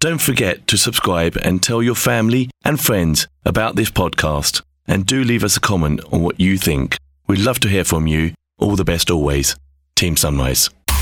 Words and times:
Don't 0.00 0.20
forget 0.20 0.68
to 0.68 0.78
subscribe 0.78 1.36
and 1.42 1.60
tell 1.60 1.82
your 1.82 1.96
family 1.96 2.48
and 2.64 2.78
friends 2.80 3.26
about 3.44 3.74
this 3.74 3.90
podcast. 3.90 4.62
And 4.86 5.04
do 5.04 5.24
leave 5.24 5.42
us 5.42 5.56
a 5.56 5.60
comment 5.60 6.00
on 6.12 6.22
what 6.22 6.38
you 6.38 6.56
think. 6.56 6.96
We'd 7.26 7.40
love 7.40 7.58
to 7.60 7.68
hear 7.68 7.82
from 7.82 8.06
you. 8.06 8.32
All 8.58 8.76
the 8.76 8.84
best 8.84 9.10
always. 9.10 9.56
Team 9.96 10.16
Sunrise. 10.16 10.70
The 10.86 10.94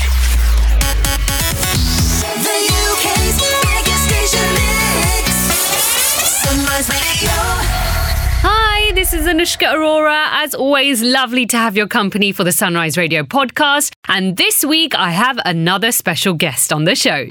UK's 2.89 3.37
biggest 3.39 4.03
station 4.09 4.49
mix. 4.57 5.29
Sunrise 6.41 6.89
Radio. 6.89 7.37
Hi, 8.41 8.91
this 8.93 9.13
is 9.13 9.27
Anushka 9.27 9.75
Arora. 9.75 10.27
As 10.43 10.55
always, 10.55 11.03
lovely 11.03 11.45
to 11.45 11.57
have 11.57 11.77
your 11.77 11.87
company 11.87 12.31
for 12.31 12.43
the 12.43 12.51
Sunrise 12.51 12.97
Radio 12.97 13.21
podcast. 13.21 13.91
And 14.07 14.37
this 14.37 14.65
week, 14.65 14.95
I 14.95 15.11
have 15.11 15.37
another 15.45 15.91
special 15.91 16.33
guest 16.33 16.73
on 16.73 16.85
the 16.85 16.95
show. 16.95 17.27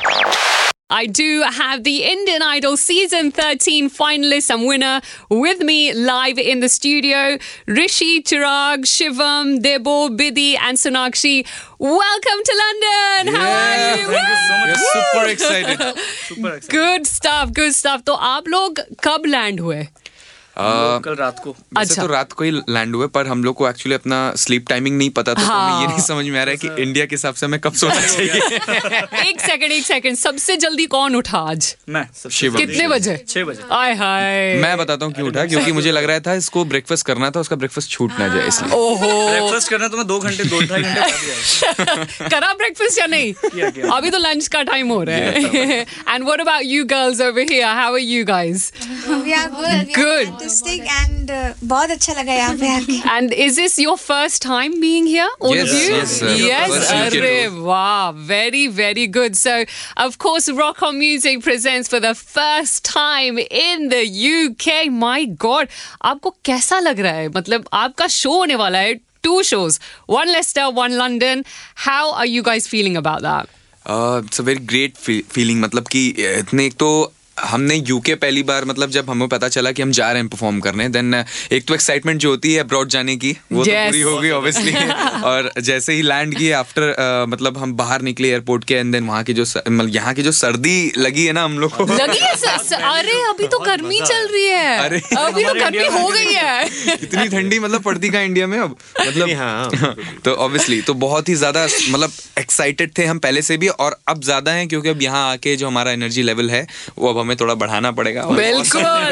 I 0.89 1.07
do 1.07 1.43
have 1.43 1.83
the 1.83 2.05
Indian 2.05 2.43
Idol 2.43 2.77
season 2.77 3.33
13 3.33 3.91
finalist 3.91 4.51
and 4.55 4.69
winner 4.69 5.01
with 5.29 5.59
me 5.61 5.93
live 5.93 6.39
in 6.39 6.61
the 6.61 6.69
studio. 6.69 7.39
Rishi, 7.67 8.23
Chirag, 8.23 8.85
Shivam, 8.85 9.59
Debo, 9.59 10.17
Bidhi, 10.17 10.57
and 10.57 10.79
Sonakshi. 10.79 11.45
Welcome 11.81 12.41
to 12.45 12.63
London. 12.65 13.35
Yeah, 13.35 13.41
How 13.41 13.51
are 13.51 13.97
you? 13.97 14.07
Thank 14.07 14.29
you 14.29 14.37
so 14.47 14.59
much. 14.61 14.77
Super 14.79 15.27
excited. 15.27 15.99
super 16.29 16.55
excited. 16.55 16.71
Good 16.71 17.07
stuff. 17.09 17.53
Good 17.53 17.75
stuff. 17.75 18.03
So, 18.07 18.15
you 18.15 18.21
guys, 18.21 18.45
when 18.45 19.25
did 19.25 19.27
you 19.27 19.33
land? 19.33 20.16
कल 20.59 21.15
रात 21.15 21.41
को। 21.45 21.55
अच्छा। 21.77 22.03
तो 22.03 22.09
रात 22.09 22.33
को 22.33 22.45
ही 22.45 22.51
land 22.51 22.95
हुए 22.97 23.07
पर 23.15 23.27
हम 23.27 23.45
लोग 23.45 23.55
को 23.57 23.69
एक्चुअली 23.69 23.95
अपना 23.95 24.19
स्लीप 24.37 24.69
टाइमिंग 24.69 24.97
नहीं 24.99 25.11
पता 25.11 25.35
था 25.35 25.41
तो 25.41 25.47
हमें 25.47 25.81
ये 25.81 25.87
हाँ। 25.87 25.87
नहीं 25.87 26.01
समझ 26.01 26.25
में 26.27 26.39
आ 26.41 26.43
रहा 26.43 26.51
है 26.51 26.57
कि 26.57 26.83
इंडिया 26.83 27.07
के 27.07 27.15
हिसाब 27.15 27.35
से 27.35 27.47
हमें 27.47 27.59
कब 27.61 27.73
सोना 27.75 28.01
चाहिए। 28.07 28.33
एक 29.29 29.41
सेकंड 29.41 29.73
एक 29.73 29.85
सेकंड 29.87 30.17
सबसे 30.17 30.57
जल्दी 30.57 30.87
कौन 30.87 31.17
उठा 31.17 31.39
आज? 31.51 31.75
मैं 31.89 32.05
कितने 32.39 32.89
बजे? 32.89 33.17
छह 33.29 33.45
बजे। 33.45 33.63
आय 33.73 33.95
हाय। 33.95 34.55
मैं 34.63 34.77
बताता 34.79 35.05
हूँ 35.07 35.13
क्यों 35.15 35.29
उठा 35.29 35.45
क्योंकि 35.47 35.73
मुझे 35.73 35.93
लग 35.93 36.05
रहा 36.05 36.21
था 36.21 36.35
इसको 36.35 36.65
ब्रेकफास्ट 36.65 37.07
करना 37.07 37.31
था 37.31 37.41
उसका 37.41 37.57
ब्रेकफास्ट 37.57 37.91
छूट 37.91 38.19
ना 38.19 38.29
जाए 38.29 38.47
इसलिए। 38.49 38.73
ओहो। 38.77 39.13
ब्रेकफास्ट 39.31 39.71
करना 39.71 39.89
तो 39.89 39.97
मैं 39.97 40.07
दो 40.07 40.19
घंटे 40.19 40.45
दो 40.45 40.61
ढाई 40.61 40.83
घंटे 40.83 41.01
ही। 41.01 42.29
करा 42.31 42.53
ब्रेकफास्ट 42.55 42.99
या 42.99 43.07
नहीं? 43.07 43.33
अभी 43.91 44.11
तो 44.11 44.19
लंच 44.19 44.49
का 44.49 44.63
टाइम 44.73 44.89
हो 44.89 45.03
रहा 45.03 45.17
है। 45.17 45.81
And 46.09 46.25
what 46.25 46.41
about 46.41 46.63
you 46.65 46.85
girls 46.95 47.21
over 47.21 47.47
here 47.53 47.65
how 47.67 47.93
are 47.93 48.01
you 48.01 48.25
guys 48.25 48.71
We 49.27 49.33
are 49.35 49.49
good. 49.95 50.33
We 50.41 50.46
Fantastic 50.47 50.83
and 50.91 51.31
uh, 51.31 51.55
बहुत 51.65 51.91
अच्छा 51.91 52.13
लगा 52.13 52.33
यहाँ 52.33 52.57
पे 52.59 52.69
आके 52.75 53.01
And 53.13 53.33
is 53.33 53.57
this 53.57 53.79
your 53.79 53.97
first 53.97 54.41
time 54.43 54.81
being 54.81 55.07
here, 55.07 55.29
all 55.41 55.55
Yes, 55.55 55.73
of 55.73 55.79
you? 55.79 55.95
yes, 55.95 56.11
sir. 56.21 56.29
Yes, 56.29 56.91
Arre, 56.93 57.51
wow, 57.69 58.13
very, 58.13 58.67
very 58.69 59.07
good. 59.09 59.37
So, 59.37 59.65
of 59.97 60.19
course, 60.19 60.49
Rock 60.49 60.83
On 60.83 60.99
Music 60.99 61.43
presents 61.43 61.89
for 61.89 61.99
the 61.99 62.15
first 62.15 62.85
time 62.85 63.39
in 63.39 63.89
the 63.89 64.05
UK. 64.35 64.89
My 65.01 65.25
God, 65.47 65.69
आपको 66.13 66.35
कैसा 66.45 66.79
लग 66.81 67.01
रहा 67.01 67.13
है? 67.13 67.29
मतलब 67.37 67.69
आपका 67.73 68.07
show 68.21 68.37
होने 68.37 68.55
वाला 68.63 68.79
है. 68.79 68.95
Two 69.23 69.43
shows, 69.43 69.81
one 70.07 70.29
Leicester, 70.33 70.71
one 70.71 70.97
London. 70.97 71.45
How 71.75 72.13
are 72.15 72.27
you 72.27 72.43
guys 72.45 72.69
feeling 72.69 72.97
about 73.05 73.23
that? 73.23 73.49
It's 73.89 74.41
a 74.41 74.45
very 74.45 74.61
great 74.71 74.97
feeling 75.33 75.61
मतलब 75.63 75.89
कि 75.89 76.09
इतने 76.39 76.67
एक 76.67 76.75
तो 76.79 76.89
हमने 77.37 77.75
यूके 77.77 78.15
पहली 78.15 78.43
बार 78.43 78.65
मतलब 78.65 78.91
जब 78.91 79.11
हमें 79.11 79.27
पता 79.29 79.49
चला 79.49 79.71
कि 79.73 79.83
हम 79.83 79.91
जा 79.91 80.11
रहे 80.13 80.21
हैं 80.23 80.29
परफॉर्म 80.29 80.61
करने 80.61 80.89
देन 80.89 81.15
एक 81.53 81.65
तो 81.67 81.75
एक्साइटमेंट 81.75 82.21
जो 82.21 82.31
होती 82.31 82.53
है 82.55 82.61
अब्रॉड 82.61 82.89
जाने 82.89 83.17
की 83.17 83.37
वो 83.53 83.65
Yes. 83.65 83.73
तो 83.75 83.85
पूरी 83.87 84.01
हो 84.01 84.19
गई 84.19 84.31
ऑब्वियसली 84.31 84.73
और 85.23 85.51
जैसे 85.61 85.93
ही 85.93 86.03
लैंड 86.03 86.35
किए 86.39 86.53
आफ्टर 86.53 86.95
मतलब 87.29 87.59
हम 87.59 87.73
बाहर 87.77 88.03
निकले 88.03 88.29
एयरपोर्ट 88.29 88.65
के 88.65 88.75
एंड 88.75 88.93
देन 88.93 89.05
वहाँ 89.07 89.23
की 89.25 89.33
जो 89.35 89.43
मतलब 89.43 89.95
यहाँ 89.95 90.15
की 90.15 90.23
जो 90.23 90.33
सर्दी 90.33 90.93
लगी 90.99 91.25
है 91.27 91.33
ना 91.33 91.45
हम 91.45 91.59
लोग 91.59 91.77
को। 91.77 91.85
लगी 91.85 92.19
है 92.19 92.35
स- 92.37 92.69
स- 92.69 92.73
अरे 92.73 93.21
अभी 93.29 93.47
तो 93.47 93.59
गर्मी 93.59 94.01
चल 94.01 94.27
रही 94.33 94.45
है। 94.45 94.77
अरे। 94.79 95.01
अभी 95.19 95.45
तो 95.45 95.55
गर्मी 95.55 95.87
हो 95.99 96.09
गई 96.09 96.33
है। 96.35 96.65
इतनी 96.93 97.29
ठंडी 97.29 97.59
मतलब 97.59 97.83
पड़ती 97.83 98.11
का 98.11 98.21
इंडिया 98.21 98.47
में 98.47 98.59
अब? 98.59 98.77
मतलब 99.01 99.31
हाँ 99.37 99.95
तो 100.25 100.33
ऑब्वियसली 100.47 100.81
तो 100.83 100.95
बहुत 100.95 101.29
ही 101.29 101.35
ज़्यादा 101.35 101.65
मतलब 101.91 102.13
एक्साइटेड 102.39 102.91
थे 102.99 103.05
हम 103.05 103.19
पहले 103.19 103.43
से 103.43 103.57
भी 103.57 103.69
और 103.69 103.97
अब 104.09 104.23
ज़्यादा 104.25 104.53
है 104.53 104.67
क्योंकि 104.67 104.89
अब 104.89 105.03
यहाँ 105.03 105.31
आके 105.33 105.57
जो 105.57 105.67
हमारा 105.67 105.93
एनर्जी 105.93 106.23
लेवल 106.23 106.51
है 106.51 106.67
वो 106.99 107.09
अब 107.11 107.19
हमें 107.27 107.37
थोड़ा 107.37 107.55
बढ़ाना 107.57 107.91
पड़ेगा 107.93 108.27
बिल्कुल 108.33 108.83
हाँ 108.87 109.07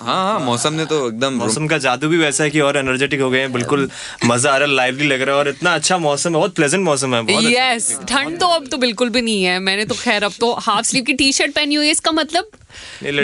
हाँ 0.00 0.38
मौसम 0.40 0.72
ने 0.72 0.84
तो 0.86 1.06
एकदम 1.08 1.34
मौसम 1.34 1.66
का 1.66 1.78
जादू 1.78 2.08
भी 2.08 2.18
वैसा 2.18 2.44
है 2.44 2.50
कि 2.50 2.60
और 2.60 2.76
एनर्जेटिक 2.76 3.20
हो 3.20 3.30
गए 3.30 3.40
हैं 3.40 3.52
बिल्कुल 3.52 3.88
मज़ा 4.24 4.52
आ 4.52 4.56
रहा 4.56 4.68
है 4.68 4.74
लाइवली 4.74 5.06
लग 5.06 5.22
रहा 5.22 5.34
है 5.34 5.40
और 5.40 5.48
इतना 5.48 5.74
अच्छा 5.74 5.98
मौसम 5.98 6.30
है 6.30 6.36
बहुत 6.36 6.54
प्लेजेंट 6.54 6.84
मौसम 6.84 7.14
है 7.14 7.22
अच्छा। 7.26 7.48
यस 7.50 7.98
ठंड 8.08 8.38
तो 8.40 8.46
अब 8.50 8.66
तो 8.66 8.76
बिल्कुल 8.78 9.10
भी 9.10 9.22
नहीं 9.22 9.42
है 9.44 9.58
मैंने 9.60 9.84
तो 9.84 9.94
खैर 9.94 10.24
अब 10.24 10.32
तो 10.40 10.52
हाफ़ 10.60 10.86
स्लीव 10.86 11.04
की 11.04 11.12
टी 11.14 11.32
शर्ट 11.32 11.54
पहनी 11.54 11.74
हुई 11.74 11.86
है 11.86 11.92
इसका 11.92 12.12
मतलब 12.12 12.50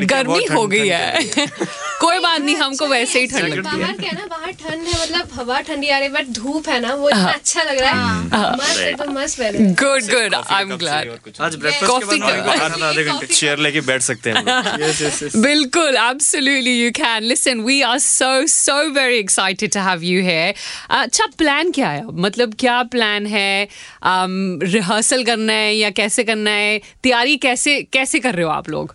गर्मी 0.07 0.45
हो 0.55 0.67
गई 0.67 0.89
है। 0.89 1.27
कोई 2.01 2.19
बात 2.21 2.41
नहीं 2.41 2.57
हमको 2.57 2.87
वैसे 2.87 3.21
ही 3.21 3.27
ठंड 3.27 3.55
लगती 3.55 3.57
है। 3.57 3.62
बाहर 3.62 3.93
क्या 4.01 4.11
ना 4.12 4.27
बाहर 4.31 4.53
ठंड 4.53 4.87
है 4.87 5.03
मतलब 5.03 5.29
हवा 5.34 5.61
ठंडी 5.69 5.89
आ 5.89 5.99
रही 5.99 6.09
है 6.09 6.12
बट 6.15 6.27
धूप 6.39 6.69
है 6.69 6.81
ना 6.81 6.95
वो 6.95 7.09
इतना 7.11 7.31
अच्छा 7.33 7.62
लग 7.62 7.79
रहा 7.79 7.93
है। 7.93 8.57
मस्त 8.57 8.81
एकदम 8.81 9.12
मस्त 9.19 9.41
weather 9.41 9.59
good 9.83 10.11
good 10.15 10.34
I 10.34 10.62
am 10.62 10.77
glad 10.77 11.41
आज 11.41 11.57
ब्रेकफास्ट 11.57 12.12
के 12.12 12.41
बाद 12.43 12.83
आधे 12.83 13.05
घंटे 13.05 13.27
चेयर 13.27 13.59
लेके 13.59 13.81
बैठ 13.91 14.03
सकते 14.03 14.31
हैं। 14.31 14.45
बिल्कुल 15.43 15.97
absolutely 15.97 16.77
you 16.83 16.93
can. 17.01 17.28
Listen 17.33 17.65
we 17.71 17.78
are 17.83 17.99
so 17.99 18.31
so 18.57 18.77
very 18.93 19.19
excited 19.19 19.73
to 19.73 19.87
have 19.89 20.07
you 20.11 20.23
here. 20.28 20.53
अच्छा 21.01 21.27
प्लान 21.39 21.71
क्या 21.71 21.89
है? 21.89 22.05
मतलब 22.27 22.55
क्या 22.59 22.83
प्लान 22.95 23.27
है? 23.27 23.69
रिहर्सल 24.05 25.25
करना 25.25 25.53
है 25.53 25.75
या 25.75 25.91
कैसे 25.91 26.25
करना 26.25 26.51
है? 26.51 26.78
तैयारी 27.03 27.37
कैसे 27.37 27.81
कैसे 27.93 28.19
कर 28.21 28.34
रहे 28.34 28.45
हो 28.45 28.51
आप 28.51 28.69
लोग? 28.71 28.95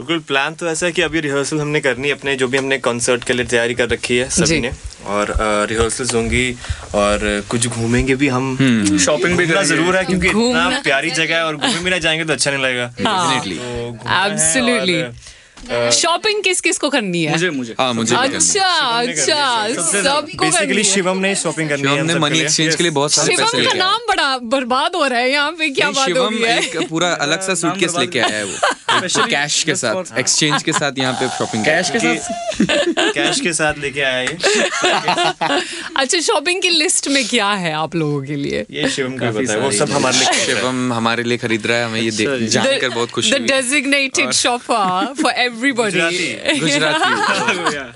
बिल्कुल 0.00 0.18
प्लान 0.28 0.54
तो 0.54 0.66
ऐसा 0.68 0.86
है 0.86 0.92
कि 0.92 1.02
अभी 1.02 1.20
रिहर्सल 1.20 1.60
हमने 1.60 1.80
करनी 1.80 2.08
है 2.08 2.14
अपने 2.14 2.34
जो 2.36 2.46
भी 2.48 2.58
हमने 2.58 2.78
कॉन्सर्ट 2.80 3.24
के 3.24 3.32
लिए 3.32 3.46
तैयारी 3.46 3.74
कर 3.74 3.88
रखी 3.88 4.16
है। 4.16 4.28
सभी 4.30 4.60
ने 4.60 4.70
और 5.06 5.34
रिहर्सल्स 5.68 6.14
होंगी 6.14 6.52
और 6.94 7.42
कुछ 7.50 7.66
घूमेंगे 7.66 8.14
भी 8.14 8.28
हम। 8.28 8.46
शॉपिंग 8.98 9.36
भी 9.38 9.46
करना 9.46 9.62
ज़रूर 9.62 9.96
है 9.96 10.04
क्योंकि 10.04 10.28
इतना 10.28 10.68
प्यारी 10.84 11.10
जगह 11.10 11.36
है 11.36 11.44
और 11.44 11.56
घूमे 11.56 11.82
भी 11.84 11.90
ना 11.90 11.98
जाएँगे 11.98 12.24
तो 12.24 12.32
अच्छा 12.32 12.50
नहीं 12.50 12.62
लगेगा। 12.62 12.86
डेफिनेटली 12.98 13.58
है 15.68 15.90
शॉपिंग 15.92 16.42
किस 16.42 16.60
किस 16.60 16.78
को 16.78 16.88
करनी 16.90 17.22
है? 17.24 17.32
मुझे 17.32 17.50
मुझे। 17.50 17.74
हाँ 17.78 17.92
मुझे 17.94 18.14
है। 18.16 18.22
अच्छा 18.36 18.64
अच्छा 18.64 19.82
सबको 20.02 20.44
बेसिकली 20.44 20.84
शिवम 20.84 21.18
ने 21.18 21.34
शॉपिंग 21.34 21.68
करनी 21.68 21.82
है 21.82 21.98
हमने 22.00 22.14
मनी 22.14 22.38
एक्सचेंज 22.40 22.74
के 22.74 22.82
लिए 22.82 22.92
बहुत 22.92 23.12
सारे 23.12 23.36
पैसे 23.36 23.50
शिवम 23.50 23.64
का 23.64 23.74
नाम 23.78 23.98
बड़ा 24.08 24.38
बर्बाद 24.38 24.96
हो 24.96 25.06
रहा 25.06 25.18
है 25.18 25.30
यहाँ 25.30 25.52
पे 25.52 25.68
क्या 25.70 25.90
बात 25.90 26.08
हो 26.16 26.28
गई 26.30 26.42
है? 26.44 26.86
पूरा 26.88 27.10
अलग 27.12 27.40
सा 27.40 27.54
सूटकेस 27.54 27.94
लेके 27.98 28.18
आया 28.18 28.36
है 28.36 28.44
वो। 28.44 29.26
कैश 29.30 29.62
के 29.64 29.74
साथ 29.74 30.18
एक्सचेंज 30.18 30.62
के 30.62 30.72
साथ 30.72 30.98
यहाँ 30.98 31.12
पे 31.12 31.28
शॉपिंग 31.28 31.64
कैश 31.64 31.90
के 31.90 31.98
साथ? 31.98 33.12
कैश 33.14 33.40
के 33.40 33.52
साथ 33.52 33.74
लेके 33.78 34.00
आया 34.00 34.20
ये। 34.20 34.36
अच्छा 35.96 36.20
शॉपिंग 36.20 36.62
की 36.62 36.68
लिस्ट 36.68 37.08
में 37.08 37.24
क्या 37.28 37.50
है 37.50 37.72
आप 37.72 37.94
लोगों 37.94 38.22
के 38.22 38.36
लिए? 38.36 38.64
ये 38.70 38.88
शिवम 38.90 39.16
को 39.18 39.24
है 39.24 39.56
वो 39.60 39.70
सब 39.72 39.90
हमारे 39.90 40.18
लिए 40.18 40.32
शिवम 40.46 40.92
हमारे 40.92 41.22
लिए 41.22 41.38
खरीद 41.38 41.66
रहा 41.66 41.78
है 41.78 41.84
हमें 41.84 42.00
ये 42.00 42.10
देख- 42.10 42.48
जानकर 42.48 42.88
बहुत 42.88 43.10
खुशी 43.10 43.30
the 43.30 43.38
हुई। 43.40 43.48
designated 43.48 44.32
everybody. 45.50 46.00
Gujarati 46.60 47.10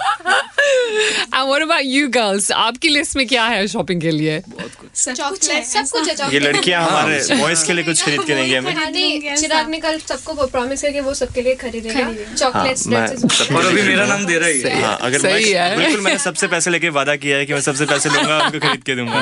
And 1.34 1.48
what 1.48 1.62
about 1.62 1.84
you 1.84 2.08
girls? 2.08 2.50
आपकी 2.52 2.88
लिस्ट 2.88 3.16
में 3.16 3.26
क्या 3.28 3.44
है 3.44 3.66
शॉपिंग 3.68 4.00
के 4.00 4.10
लिए? 4.10 4.42
चॉकलेट 4.96 5.64
सब 5.64 5.88
कुछ 5.92 6.08
है 6.08 6.32
ये 6.34 6.40
लड़कियाँ 6.40 6.82
हमारे 6.84 7.36
बॉयज़ 7.36 7.66
के 7.66 7.72
लिए 7.72 7.84
कुछ 7.84 8.02
खरीद 8.04 8.20
के 8.24 8.34
देंगे 8.34 8.56
हमें 8.56 8.74
हाँ 8.74 8.90
नहीं 8.90 9.34
चिराग 9.36 9.68
ने 9.68 9.78
कल 9.78 9.98
सबको 9.98 10.46
प्रॉमिस 10.46 10.82
करके 10.82 11.00
वो 11.00 11.14
सबके 11.14 11.42
लिए 11.42 11.54
खरीदेगा। 11.54 12.34
चॉकलेट्स 12.34 12.86
मैं 12.86 13.06
और 13.56 13.66
अभी 13.66 13.82
मेरा 13.82 14.06
नाम 14.06 14.26
दे 14.26 14.38
रहा 14.38 14.48
है। 14.48 14.82
हाँ। 14.82 14.98
अगर 15.00 15.18
सही 15.18 15.54
मैं 15.54 15.60
है। 15.60 15.76
बिल्कुल 15.76 16.00
मैंने 16.00 16.18
सबसे 16.18 16.46
पैसे 16.46 16.70
लेके 16.70 16.88
वादा 16.88 17.16
किया 17.16 17.36
है 17.36 17.46
कि 17.46 17.52
मैं 17.52 17.60
सबसे 17.60 17.86
पैसे 17.86 18.08
लूँगा 18.08 18.38
उनको 18.38 18.58
खरीद 18.58 18.82
के 18.82 18.94
दूँगा। 18.94 19.20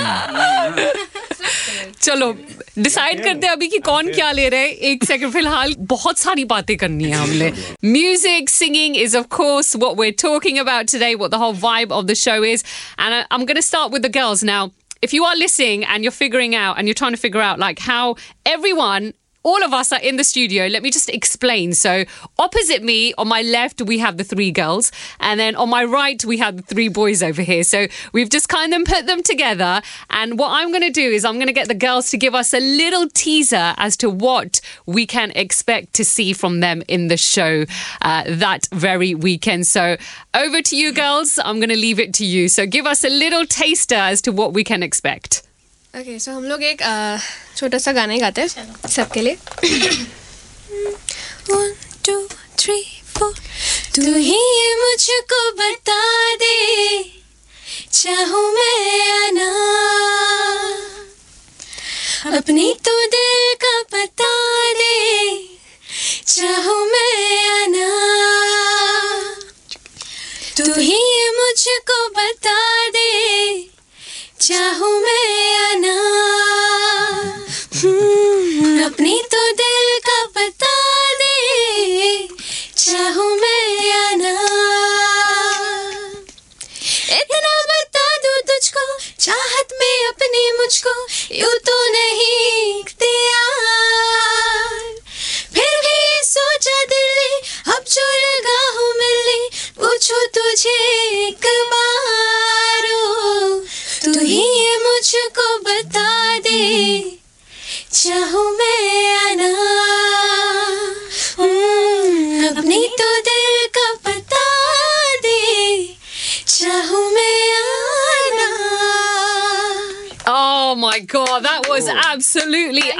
चलो 2.02 2.32
डिसाइड 2.80 3.24
करते 3.24 3.48
हैं 3.48 3.54
अभी 3.54 3.68
कि 3.68 3.78
कौन 3.86 4.12
क्या 4.14 4.32
ले 4.32 4.48
रहे 4.50 4.68
हैं 4.68 4.74
एक 4.92 5.04
सेकंड 5.04 5.34
फिलहाल 5.34 5.76
बहुत 5.94 6.18
सारी 6.18 6.46
बातें 6.54 6.76
करनी 6.78 7.04
है 7.04 7.18
हमने 7.18 7.52
music 7.86 8.50
singing 8.50 8.98
is 8.98 9.16
of 9.16 9.26
course 9.38 9.76
what 9.76 10.00
we 10.00 10.08
are 10.08 10.14
talking 10.22 10.58
about 10.58 10.92
today 10.92 11.14
what 11.16 11.32
the 11.32 11.36
whole 11.44 11.56
vibe 11.62 11.92
of 11.92 12.06
the 12.06 12.14
show 12.26 12.44
is 12.44 12.64
and 13.00 13.14
I 13.14 13.22
am 13.40 13.46
gonna 13.46 13.62
start 13.70 13.94
with 13.94 14.06
the 14.06 14.12
girls 14.18 14.44
now 14.52 14.70
if 15.06 15.12
you 15.14 15.26
are 15.26 15.36
listening 15.38 15.84
and 15.86 16.06
you're 16.06 16.12
figuring 16.12 16.54
out 16.56 16.78
and 16.78 16.88
you're 16.90 16.98
trying 17.00 17.16
to 17.16 17.20
figure 17.24 17.42
out 17.42 17.60
like 17.60 17.82
how 17.88 18.06
everyone 18.46 19.10
all 19.43 19.63
of 19.65 19.73
us 19.73 19.93
are 19.93 20.01
in 20.01 20.17
the 20.17 20.25
studio. 20.25 20.67
Let 20.67 20.83
me 20.83 20.91
just 20.91 21.09
explain. 21.09 21.73
So, 21.73 22.05
opposite 22.39 22.83
me, 22.83 23.13
on 23.19 23.29
my 23.29 23.43
left, 23.43 23.83
we 23.83 23.99
have 23.99 24.17
the 24.17 24.25
three 24.25 24.51
girls, 24.51 24.93
and 25.21 25.39
then 25.39 25.57
on 25.57 25.69
my 25.69 25.85
right, 25.85 26.25
we 26.25 26.39
have 26.39 26.57
the 26.57 26.63
three 26.63 26.89
boys 26.89 27.23
over 27.23 27.43
here. 27.43 27.65
So, 27.65 27.87
we've 28.13 28.31
just 28.31 28.49
kind 28.49 28.73
of 28.75 28.85
put 28.85 29.07
them 29.07 29.23
together. 29.23 29.83
And 30.11 30.39
what 30.39 30.51
I'm 30.51 30.71
going 30.71 30.83
to 30.83 30.91
do 30.91 31.11
is, 31.11 31.25
I'm 31.25 31.35
going 31.35 31.49
to 31.49 31.53
get 31.53 31.69
the 31.69 31.75
girls 31.75 32.11
to 32.11 32.17
give 32.17 32.35
us 32.35 32.55
a 32.55 32.61
little 32.61 33.09
teaser 33.09 33.75
as 33.77 33.97
to 33.99 34.11
what 34.11 34.61
we 34.87 35.07
can 35.07 35.33
expect 35.33 35.95
to 35.95 36.05
see 36.05 36.33
from 36.33 36.61
them 36.61 36.83
in 36.89 37.09
the 37.09 37.17
show 37.17 37.65
uh, 38.01 38.25
that 38.27 38.69
very 38.73 39.15
weekend. 39.15 39.67
So, 39.67 39.97
over 40.35 40.63
to 40.63 40.77
you, 40.77 40.93
girls. 40.93 41.39
I'm 41.43 41.59
going 41.59 41.71
to 41.71 41.77
leave 41.77 41.99
it 41.99 42.15
to 42.15 42.25
you. 42.25 42.49
So, 42.49 42.67
give 42.67 42.87
us 42.87 43.05
a 43.05 43.11
little 43.11 43.47
taster 43.47 43.95
as 43.95 44.23
to 44.23 44.33
what 44.33 44.53
we 44.53 44.65
can 44.65 44.83
expect. 44.83 45.43
Okay 45.95 46.19
so 46.19 46.33
हम 46.33 46.45
लोग 46.49 46.63
एक 46.65 46.83
छोटा 47.57 47.79
सा 47.85 47.93
गाना 47.93 48.13
ही 48.13 48.19
गाते 48.21 48.41
हैं 48.43 48.89
सबके 48.91 49.21
लिए। 49.23 49.35
वन 51.51 51.75
टू 52.07 52.15
थ्री 52.59 52.77
फोर 53.17 53.35
तू 53.97 54.15
ही 54.15 54.39
ये 54.39 54.75
मुझको 54.83 55.41
बता 55.59 56.01
दे 56.43 57.03
चाहूँ 57.93 58.45
मैं 58.55 58.99
या 59.09 59.31
ना 59.39 59.51
अपनी 62.39 62.73
तो 62.89 62.99
दिल 63.17 63.55
का 63.65 63.75
बता 63.97 64.33
दे 64.81 64.97
चाहूँ 66.27 66.85
मैं 66.93 67.13
या 67.45 67.67
ना 67.77 67.91
तू 70.57 70.73
ही 70.81 70.97
ये 70.97 71.31
मुझको 71.41 72.07
बता 72.21 72.59
दे 72.97 73.11
चाहूँ 74.43 74.91
मैं 75.03 75.57
आना 75.65 75.93
हम्म, 77.83 78.85
अपनी 78.85 79.21
तो 79.35 79.43
दिल 79.61 79.99
का 80.09 80.17
बता 80.37 80.73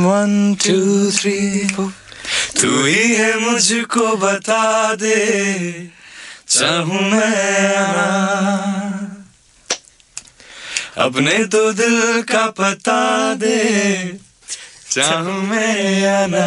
one 0.07 0.55
two 0.65 0.77
three 1.19 1.37
four 1.75 1.91
तू 2.61 2.69
ही 2.83 3.15
है 3.15 3.31
मुझको 3.39 4.15
बता 4.17 4.63
दे 5.01 5.15
चाहूँ 6.47 7.01
मैं 7.11 7.65
अपने 11.05 11.37
तो 11.53 11.61
दिल 11.73 11.97
का 12.31 12.45
पता 12.59 12.99
दे 13.35 13.57
चाहूँ 14.91 15.41
मैं 15.47 16.01
या 16.01 16.25
ना 16.27 16.45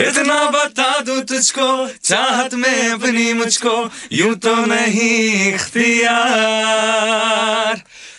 इतना 0.00 0.38
बता 0.50 0.90
दू 1.00 1.20
तुझको, 1.22 1.68
चाहत 2.04 2.54
में 2.54 2.88
अपनी 2.90 3.32
मुझको, 3.32 3.74
यूँ 4.12 4.34
तो 4.36 4.54
नहीं 4.66 5.48
इख्तियार। 5.48 7.02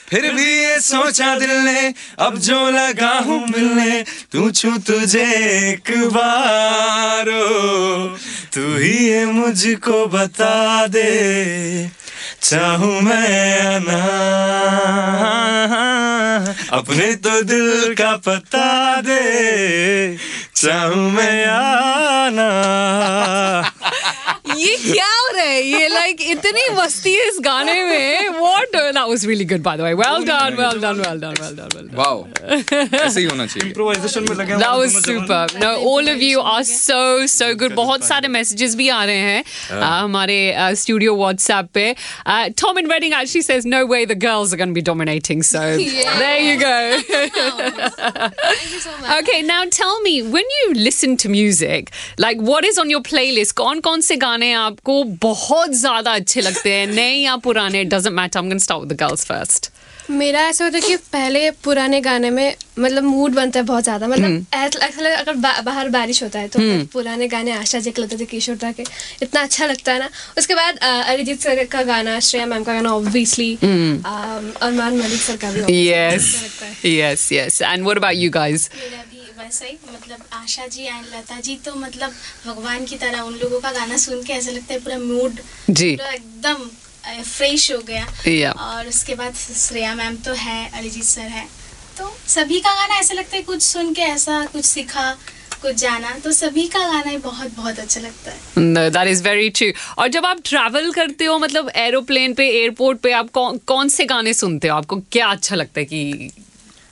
फिर 0.10 0.24
भी 0.34 0.50
ये 0.54 0.80
सोचा 0.82 1.30
दिल 1.40 1.52
ने, 1.66 1.82
अब 2.20 2.38
जो 2.40 2.60
लगा 2.70 3.14
हूँ 3.20 3.40
मिलने 3.48 4.02
पूछूँ 4.34 4.78
तुझे 4.80 5.26
एक 5.70 5.92
बार 6.14 7.28
तू 8.54 8.64
ही 8.78 8.94
ये 9.08 9.26
मुझको 9.26 10.06
बता 10.08 10.88
दे, 10.88 11.12
चाहूँ 12.42 13.02
मैं 13.02 13.80
अपने 16.72 17.08
तो 17.16 17.42
दिल 17.44 17.94
का 17.96 18.12
पता 18.18 18.70
दे 19.02 19.26
चाहूँ 20.61 21.11
मैं 21.11 21.33
या 21.43 22.31
ना 22.31 22.49
ये 24.57 24.77
क्या 24.77 25.07
हो 25.07 25.31
रहा 25.35 25.45
है 25.45 25.63
ये 25.63 25.89
लाइक 25.89 26.21
इतनी 26.31 26.63
मस्ती 26.75 27.13
है 27.15 27.27
इस 27.29 27.39
गाने 27.45 27.73
में 27.85 28.29
what 28.39 28.69
that 28.77 28.97
was 28.97 29.25
really 29.27 29.45
good 29.53 29.63
by 29.63 29.77
the 29.77 29.81
way 29.81 29.93
well 30.01 30.25
done 30.27 30.55
well 30.61 30.81
done 30.81 31.01
well 31.01 31.19
done 31.21 31.35
well 31.41 31.57
done 31.57 31.69
well 31.77 31.89
wow 31.95 32.25
ऐसे 33.01 33.21
ही 33.21 33.27
होना 33.27 33.47
चाहिए 33.47 33.67
इम्प्रोवाइजेशन 33.69 34.27
में 34.29 34.37
लगे 34.37 34.59
That 34.63 34.77
was 34.83 34.95
super. 35.07 35.41
No, 35.63 35.71
all 35.91 36.09
of 36.13 36.23
you 36.27 36.41
are 36.53 36.63
so 36.71 37.01
so 37.33 37.49
good. 37.63 37.75
बहुत 37.81 38.05
सारे 38.05 38.29
messages 38.37 38.75
भी 38.77 38.89
आ 38.89 39.05
रहे 39.05 39.17
हैं 39.17 39.43
uh, 39.45 39.83
हमारे 39.83 40.39
स्टूडियो 40.83 41.15
WhatsApp 41.23 41.69
पे. 41.75 41.85
Uh, 42.27 42.49
Tom 42.63 42.79
in 42.83 42.89
Reading 42.95 43.13
actually 43.21 43.43
says 43.49 43.67
no 43.75 43.83
way 43.93 44.01
the 44.15 44.19
girls 44.27 44.55
are 44.55 44.61
going 44.63 44.75
to 44.75 44.79
be 44.81 44.87
dominating. 44.91 45.43
So 45.51 45.65
there 46.23 46.41
you 46.41 46.57
go. 46.65 46.75
okay, 49.19 49.43
now 49.43 49.61
tell 49.81 50.01
me 50.09 50.15
when 50.37 50.57
you 50.59 50.73
listen 50.89 51.17
to 51.19 51.29
music, 51.37 51.93
like 52.19 52.39
what 52.53 52.65
is 52.65 52.79
on 52.79 52.97
your 52.97 53.03
playlist? 53.13 53.55
कौन 53.57 53.81
कौन 53.81 54.01
से 54.01 54.17
गाने 54.17 54.30
आपको 54.40 55.04
बहुत 55.04 55.72
ज़्यादा 55.72 56.12
अच्छे 56.14 56.42
लगते 56.42 56.74
हैं 56.74 56.88
नए 56.96 57.14
या 57.14 57.36
पुराने? 57.36 57.86
Matter. 57.90 58.40
I'm 58.40 58.50
going 58.50 58.58
to 58.58 58.64
start 58.64 58.80
with 58.82 58.90
the 58.90 58.96
girls 58.96 59.24
first. 59.26 59.72
मेरा 60.10 60.42
ऐसा 60.50 60.66
होता 60.66 60.78
है 60.78 60.82
कि 60.88 60.96
पहले 61.14 61.50
पुराने 61.64 62.00
गाने 62.02 62.30
में 62.30 62.56
मतलब 62.80 63.04
मूड 63.04 63.34
बनता 63.34 63.60
है 63.60 63.66
बहुत 63.66 63.84
ज़्यादा 63.84 64.08
मतलब 64.08 64.46
ऐसा 64.54 64.86
ऐसा 64.86 65.02
लगता 65.02 65.10
है 65.10 65.16
अगर 65.16 65.34
बा, 65.34 65.62
बाहर 65.62 65.90
बारिश 65.90 66.24
होता 66.24 66.40
है 66.40 66.48
तो 66.48 66.60
पुराने 66.94 67.28
गाने 67.28 67.52
आशा 67.52 67.80
जी 67.80 67.92
के 67.92 68.02
लगते 68.02 68.18
थे 68.20 68.26
किशोर 68.26 68.56
दा 68.56 68.72
के 68.72 68.84
इतना 69.24 69.42
अच्छा 69.42 69.66
लगता 69.66 69.94
है 69.94 70.00
ना 70.00 70.10
उसके 70.38 70.56
बाद 70.56 70.78
अरिजीत 70.84 71.42
सर 71.42 71.64
का 71.72 71.84
गाना 71.84 72.20
श्रेया 72.20 72.46
मैम 72.46 72.64
का 72.64 72.74
गाना 72.74 72.94
ऑब्वियसली 72.94 73.54
अरमान 73.64 74.98
मलिक 74.98 75.22
सर 75.22 75.38
का 75.38 75.52
भी 75.52 75.62
obviously 75.62 75.88
Yes. 75.92 76.24
अच्छा 76.24 76.46
लगता 76.46 76.66
है 76.66 76.76
Yes, 76.92 77.32
yes. 77.32 77.62
And 77.62 77.86
ऐसा 79.52 79.66
ही 79.66 79.78
मतलब 79.94 80.24
आशा 80.34 80.66
जी 80.68 80.84
एंड 80.84 81.06
लता 81.06 81.40
जी 81.40 81.56
तो 81.56 81.74
मतलब 81.76 82.14
भगवान 82.46 82.86
की 82.86 82.96
तरह 82.98 83.22
उन 83.22 83.34
लोगों 83.36 83.60
का 83.60 83.72
गाना 83.72 83.98
सुन 83.98 84.22
के 84.24 84.34
ऐसा 84.34 84.52
लगता 84.52 84.74
है 84.74 84.80
पूरा 84.80 84.98
मूड 84.98 85.40
जी। 85.70 85.90
पूरा 85.92 86.12
एकदम 86.12 86.70
फ्रेश 87.24 87.72
हो 87.72 87.80
गया। 87.80 88.06
या। 88.28 88.52
और 88.52 88.88
उसके 88.88 89.16
बाद 89.16 89.34
श्रेया 89.36 89.94
मैम 89.96 90.16
तो 90.26 90.34
है 90.34 90.60
अरिजीत 90.72 91.04
सर 91.04 91.28
है। 91.36 91.46
तो 91.98 92.12
सभी 92.28 92.60
का 92.60 92.74
गाना 92.74 93.00
ऐसा 93.00 93.14
लगता 93.14 93.36
है 93.36 93.42
कुछ 93.44 93.62
सुन 93.62 93.94
के 93.94 94.02
ऐसा 94.02 94.44
कुछ 94.46 94.66
सीखा 94.66 95.12
कुछ 95.62 95.76
जाना 95.76 96.12
तो 96.20 96.32
सभी 96.32 96.68
का 96.68 96.80
गाना 96.80 97.10
ही 97.10 97.18
बहुत 97.18 97.56
बहुत 97.56 97.80
अच्छा 97.80 98.02
लगता 98.02 98.32
है. 98.32 99.72
और 99.98 100.08
जब 100.08 100.26
आप 100.26 100.40
ट्रैवल 100.46 100.92
करते 100.92 101.26
हो 101.26 101.38
मतलब 101.40 101.72
एरोप्लेन 101.76 102.34
पे 102.34 102.48
एयरपोर्ट 102.52 103.00
पे 103.00 103.12
आप 103.12 103.30
कौन 103.32 103.58
कौन 103.68 103.90
से 103.90 104.06
गाने 104.06 104.34
सुनते 104.34 104.68
हो? 104.68 104.78
आपको 104.78 105.00
क्या 105.12 105.28
अच्छा 105.28 105.56
लगता 105.56 105.80
है 105.80 105.86
कि 105.86 106.32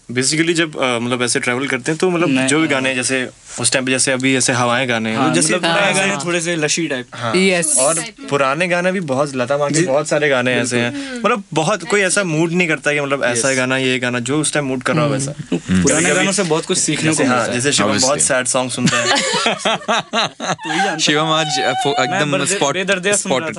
बेसिकली 0.10 0.54
जब 0.54 0.72
मतलब 1.02 1.22
ऐसे 1.24 1.40
ट्रैवल 1.40 1.68
करते 1.68 1.92
हैं 1.92 1.98
तो 2.00 2.10
मतलब 2.10 2.48
जो 2.48 2.60
भी 2.60 2.68
गाने 2.68 2.94
जैसे 2.96 3.18
उस 3.60 3.72
टाइम 3.72 3.86
पे 3.86 3.92
जैसे 3.92 4.12
अभी 4.12 4.36
ऐसे 4.38 4.54
हवाएँ 4.54 4.88
गाने 4.88 5.10
हैं 5.10 5.18
हाँ, 5.18 5.34
जैसे 5.34 5.56
मतलब 5.56 5.66
नए 5.66 5.94
गाने 5.94 6.16
थोड़े 6.26 6.42
से 6.42 6.56
लशी 6.56 6.88
टाइप 6.88 7.06
हाँ। 7.14 7.34
Yes. 7.34 7.68
और 7.78 8.00
पुराने 8.30 8.68
गाने 8.68 8.92
भी 8.92 9.00
बहुत 9.12 9.36
लता 9.36 9.58
माँ 9.58 9.70
के 9.70 9.82
बहुत 9.82 10.08
सारे 10.08 10.30
गाने 10.30 10.54
ऐसे 10.56 10.80
हैं। 10.80 11.20
मतलब 11.20 11.44
बहुत 11.54 11.84
कोई 11.84 12.02
ऐसा 12.02 12.24
मूड 12.24 12.52
नहीं 12.52 12.68
करता 12.68 12.94
कि 12.94 13.02
मतलब 13.02 13.24
ऐसा 13.24 13.54
गाना 13.54 13.78
ये 13.78 14.00
गाना 14.00 14.20
जो 14.30 14.40
उस 14.42 14.54
टाइम 14.54 14.66
मूड 14.66 14.84
कर 14.84 14.96
रहा 14.96 15.06
हो 15.06 15.12
वैसा। 15.12 15.34
पुराने 15.54 16.14
गानों 16.14 16.32
से 16.32 16.44
बहुत 16.44 16.66
कुछ 16.66 16.78
सीखने 16.78 17.14
को 17.14 17.24
हाँ 17.24 17.36
मिलता 17.36 17.52
है। 17.52 17.54
जैसे 17.54 17.72
शिवम 17.72 18.00
बहुत 18.00 18.22
सैड 18.22 18.48
सॉन्ग 18.48 18.72
सुनता 18.72 18.98
है। 18.98 19.06
तू 19.06 20.72
ही 20.72 20.78
जानता 20.78 20.98
शिवम 20.98 21.32
आज 21.32 21.60
एकदम 21.60 22.46
स्पॉट 22.46 22.78
सुन 22.78 23.00
रहा 23.00 23.16
स्पॉटेड. 23.16 23.58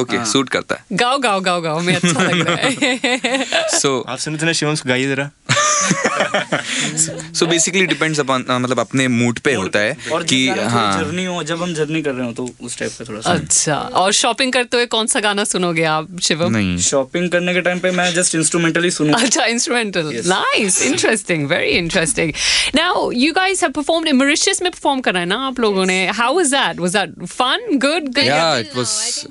ओके 0.00 0.24
सूट 0.26 0.48
करता 0.48 0.74
है। 0.74 0.84
गाओ 0.92 1.18
गाओ 1.18 1.40
गाओ 1.40 1.60
गाओ 1.60 1.80
मैं 1.80 1.96
अच्छा 1.96 2.22
लग 2.22 2.48
रहा 2.48 2.56
है। 2.56 3.44
सो 3.78 4.04
आप 4.08 4.18
सुने 4.18 4.38
थे 4.38 4.46
ना 4.46 4.52
शिवम 4.52 4.76
गाइए 4.86 5.08
जरा। 5.08 5.30
सो 7.40 7.46
बेसिकली 7.46 7.86
डिपेंड्स 7.86 8.20
अपॉन 8.20 8.44
मतलब 8.50 8.80
अपने 8.80 9.08
मूड 9.08 9.38
पे 9.38 9.54
होता 9.54 9.78
है 9.78 9.96
और 10.12 10.24
कि 10.24 10.38
हाँ। 10.48 11.04
जर्नी 11.04 11.24
हो 11.24 11.42
जब 11.42 11.62
हम 11.62 11.74
जर्नी 11.74 12.02
कर 12.02 12.12
रहे 12.12 12.26
हो 12.26 12.32
तो 12.32 12.48
उस 12.60 12.78
टाइप 12.78 12.92
का 12.98 13.04
थोड़ा 13.04 13.20
अच्छा 13.32 13.76
और 14.00 14.12
शॉपिंग 14.12 14.52
करते 14.52 14.76
हुए 14.76 14.86
कौन 14.86 15.06
सा 15.06 15.20
गाना 15.20 15.44
सुनोगे 15.44 15.84
आप 15.84 16.18
शिवम? 16.22 16.56
नहीं। 16.56 16.76
शॉपिंग 16.78 17.30
करने 17.30 17.54
के 17.54 17.60
टाइम 17.60 17.78
पे 17.78 17.90
मैं 17.90 18.12
जस्ट 18.14 18.34
इंस्ट्रूमेंटल 18.34 18.84
ही 18.84 18.90
अच्छा 19.22 19.44
instrumental 19.44 20.10
nice 20.26 20.80
interesting 20.82 21.46
very 21.48 21.70
interesting 21.78 22.32
now 22.74 23.10
you 23.10 23.32
guys 23.32 23.62
have 23.62 23.72
performed 23.72 24.08
in 24.08 24.16
Mauritius 24.16 24.62
में 24.62 24.70
परफॉर्म 24.70 25.00
करा 25.00 25.20
है 25.20 25.26
ना 25.26 25.38
आप 25.46 25.60
लोगों 25.60 25.86
ने? 25.86 25.98
How 26.20 26.36
was 26.36 26.54
that 26.54 26.80
was 26.80 26.96
that 26.96 27.24
fun 27.26 27.78
good 27.86 28.18
yeah 28.18 28.58
it 28.58 28.76
was 28.76 29.24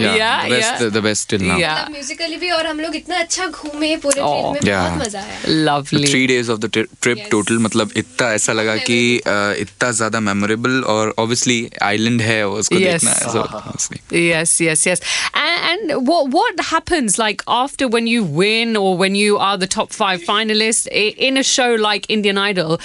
yeah 0.00 0.32
best 0.48 0.84
the 0.84 1.02
best 1.02 1.28
till 1.30 1.42
now 1.42 1.58
yeah 1.58 1.74
musically 1.90 2.36
भी 2.36 2.50
और 2.50 2.66
हम 2.66 2.80
लोग 2.80 2.96
इतना 2.96 3.18
अच्छा 3.18 3.46
घूमे 3.46 3.94
पूरे 3.96 4.20
ट्रिप 4.20 4.52
में 4.54 4.60
oh. 4.60 4.78
बहुत 4.78 5.06
मज़ा 5.06 5.20
आया। 5.20 5.38
Lovely 5.48 6.12
3 6.12 6.26
days 6.26 6.50
of 6.50 6.58
the 6.58 6.70
trip 7.02 7.28
total 7.32 7.58
मतलब 7.58 7.90
इतना 7.96 8.32
ऐसा 8.34 8.52
लगा 8.52 8.76
कि 8.88 8.98
इतना 9.16 9.90
ज़्यादा 9.92 10.20
मेमोरेबल 10.20 10.80
और 10.94 11.14
ऑब्वियसली 11.18 11.58
आइलैंड 11.82 12.22
है 12.22 12.40
उसको 12.48 12.74
yes. 12.74 13.04
देखना 13.04 14.18
yes 14.18 14.60
yes 14.62 14.86
yes 14.86 15.02
and 15.36 15.92
what 16.08 16.60
happens 16.72 17.18
like 17.18 17.42
after 17.48 17.86
when 17.86 18.08
you 18.08 18.24
win 18.40 18.76
or 18.76 18.96
when 18.98 19.16
you 19.16 19.36
are 19.48 19.56
the 19.56 19.68
top 19.74 19.90
5 19.92 20.24
finalist 20.26 20.88
in 20.88 21.38
a 21.38 21.42
show 21.50 21.76
like 21.76 22.10
Indian 22.10 22.38
Idol 22.38 22.76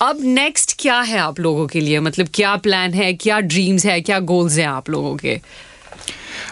अब 0.00 0.18
नेक्स्ट 0.22 0.74
क्या 0.78 1.00
है 1.00 1.18
आप 1.18 1.38
लोगों 1.40 1.66
के 1.66 1.80
लिए? 1.80 2.00
मतलब 2.00 2.28
क्या 2.34 2.54
प्लान 2.64 2.94
है? 2.94 3.12
क्या 3.14 3.40
ड्रीम्स 3.52 3.84
है? 3.86 4.00
क्या 4.00 4.18
गोल्स 4.30 4.58
हैं 4.58 4.66
आप 4.68 4.90
लोगों 4.90 5.16
के? 5.16 5.40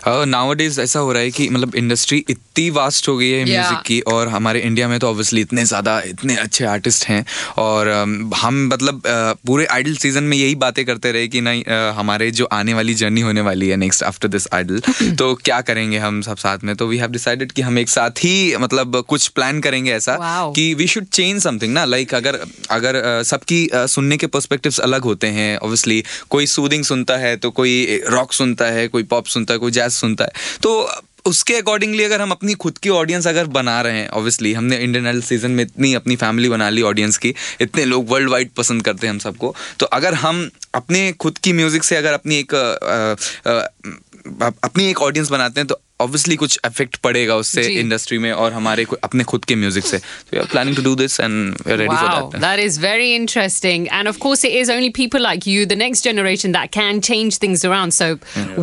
नाउ 0.06 0.52
डेज़ 0.52 0.80
ऐसा 0.80 1.00
हो 1.00 1.12
रहा 1.12 1.22
है 1.22 1.30
कि 1.30 1.48
मतलब 1.48 1.74
इंडस्ट्री 1.76 2.24
इतनी 2.30 2.68
वास्ट 2.70 3.08
हो 3.08 3.16
गई 3.18 3.28
है 3.30 3.44
Yeah. 3.44 3.48
म्यूज़िक 3.48 3.82
की 3.86 4.00
और 4.12 4.28
हमारे 4.28 4.60
इंडिया 4.60 4.88
में 4.88 4.98
तो 5.00 5.08
ऑब्वियसली 5.08 5.40
इतने 5.40 5.64
ज़्यादा 5.64 5.98
इतने 6.06 6.36
अच्छे 6.36 6.64
आर्टिस्ट 6.64 7.04
हैं 7.06 7.24
और 7.58 7.88
हम 8.36 8.66
मतलब 8.72 9.02
पूरे 9.46 9.66
आइडल 9.66 9.94
सीज़न 9.96 10.24
में 10.24 10.36
यही 10.36 10.54
बातें 10.54 10.84
करते 10.84 11.12
रहे 11.12 11.28
कि 11.28 11.40
नहीं 11.40 11.62
हमारे 11.96 12.30
जो 12.30 12.44
आने 12.52 12.74
वाली 12.74 12.94
जर्नी 12.94 13.20
होने 13.20 13.40
वाली 13.40 13.68
है 13.68 13.76
नेक्स्ट 13.76 14.02
आफ्टर 14.02 14.28
दिस 14.28 14.48
आइडल 14.54 14.80
तो 15.18 15.34
क्या 15.44 15.60
करेंगे 15.60 15.98
हम 15.98 16.20
सब 16.22 16.36
साथ 16.36 16.64
में 16.64 16.74
तो 16.76 16.86
वी 16.86 16.98
हैव 16.98 17.10
डिसाइडेड 17.10 17.52
कि 17.52 17.62
हम 17.62 17.78
एक 17.78 17.88
साथ 17.88 18.24
ही 18.24 18.56
मतलब 18.56 19.00
कुछ 19.08 19.28
प्लान 19.30 19.60
करेंगे 19.60 19.92
ऐसा 19.92 20.16
Wow. 20.16 20.54
कि 20.56 20.72
वी 20.74 20.86
शुड 20.86 21.06
चेंज 21.12 21.42
समथिंग 21.42 21.72
ना 21.74 21.84
लाइक 21.84 22.14
अगर 22.14 22.38
अगर 22.70 23.00
सबकी 23.24 23.68
सुनने 23.74 24.16
के 24.16 24.26
पर्सपेक्टिव्स 24.28 24.78
अलग 24.80 25.04
होते 25.04 25.26
हैं 25.38 25.56
ऑब्वियसली 25.58 26.02
कोई 26.30 26.46
सूदिंग 26.46 26.84
सुनता 26.84 27.16
है 27.16 27.36
तो 27.36 27.50
कोई 27.50 28.00
रॉक 28.08 28.32
सुनता 28.32 28.66
है 28.70 28.86
कोई 28.88 29.02
पॉप 29.12 29.26
सुनता 29.36 29.54
है 29.54 29.58
कोई 29.58 29.72
जैज 29.72 29.92
सुनता 29.94 30.24
है। 30.24 30.30
तो 30.62 30.90
उसके 31.26 31.54
अकॉर्डिंगली 31.54 32.04
अगर 32.04 32.20
हम 32.20 32.30
अपनी 32.30 32.54
खुद 32.54 32.78
की 32.78 32.90
ऑडियंस 32.90 33.26
अगर 33.26 33.46
बना 33.48 33.80
रहे 33.80 33.98
हैं 33.98 34.08
ऑब्वियसली 34.10 34.52
हमने 34.52 34.76
इंडियन 34.78 35.06
आइडल 35.06 35.20
सीज़न 35.22 35.50
में 35.50 35.62
इतनी 35.64 35.92
अपनी 35.94 36.16
फैमिली 36.16 36.48
बना 36.48 36.68
ली 36.70 36.82
ऑडियंस 36.82 37.16
की 37.18 37.34
इतने 37.60 37.84
लोग 37.84 38.10
वर्ल्ड 38.10 38.30
वाइड 38.30 38.50
पसंद 38.50 38.82
करते 38.82 39.06
हैं 39.06 39.12
हम 39.14 39.18
सबको। 39.18 39.54
तो 39.78 39.86
अगर 39.86 40.14
हम 40.14 40.48
अपने 40.74 41.12
खुद 41.12 41.38
की 41.38 41.52
म्यूज़िक 41.52 41.84
से 41.84 41.96
अगर 41.96 42.12
अपनी 42.12 42.38
एक 42.38 42.54
आ, 42.54 43.50
आ, 43.50 44.50
अपनी 44.64 44.90
एक 44.90 45.02
ऑडियंस 45.02 45.30
बनाते 45.30 45.60
हैं 45.60 45.66
तो 45.66 45.80
ऑब्वियसली 46.01 46.35
कुछ 46.35 46.59
इफेक्ट 46.65 46.95
पड़ेगा 46.95 47.35
उससे 47.35 47.63
जी। 47.63 47.73
इंडस्ट्री 47.79 48.17
में 48.17 48.31
और 48.31 48.53
हमारे 48.53 48.85
को- 48.85 48.99
अपने 49.03 49.23
खुद 49.23 49.45
के 49.45 49.55
म्यूजिक 49.55 49.85
से 49.85 49.97
we 49.97 50.37
are 50.39 50.45
planning 50.45 50.75
to 50.75 50.81
do 50.81 50.95
this 50.95 51.19
and 51.19 51.55
we 51.67 51.71
are 51.71 51.77
ready 51.77 51.95
Wow, 51.95 52.01
for 52.01 52.23
that 52.23 52.41
that 52.41 52.59
is 52.67 52.77
very 52.77 53.15
interesting. 53.15 53.87
And 53.97 54.07
of 54.07 54.19
course, 54.25 54.43
it 54.49 54.53
is 54.61 54.69
only 54.75 54.89
people 54.89 55.19
like 55.19 55.47
you, 55.47 55.65
the 55.65 55.79
next 55.81 56.07
generation, 56.09 56.51
that 56.51 56.71
can 56.77 57.01
change 57.09 57.37
things 57.37 57.65
around. 57.65 57.91
So 57.91 58.07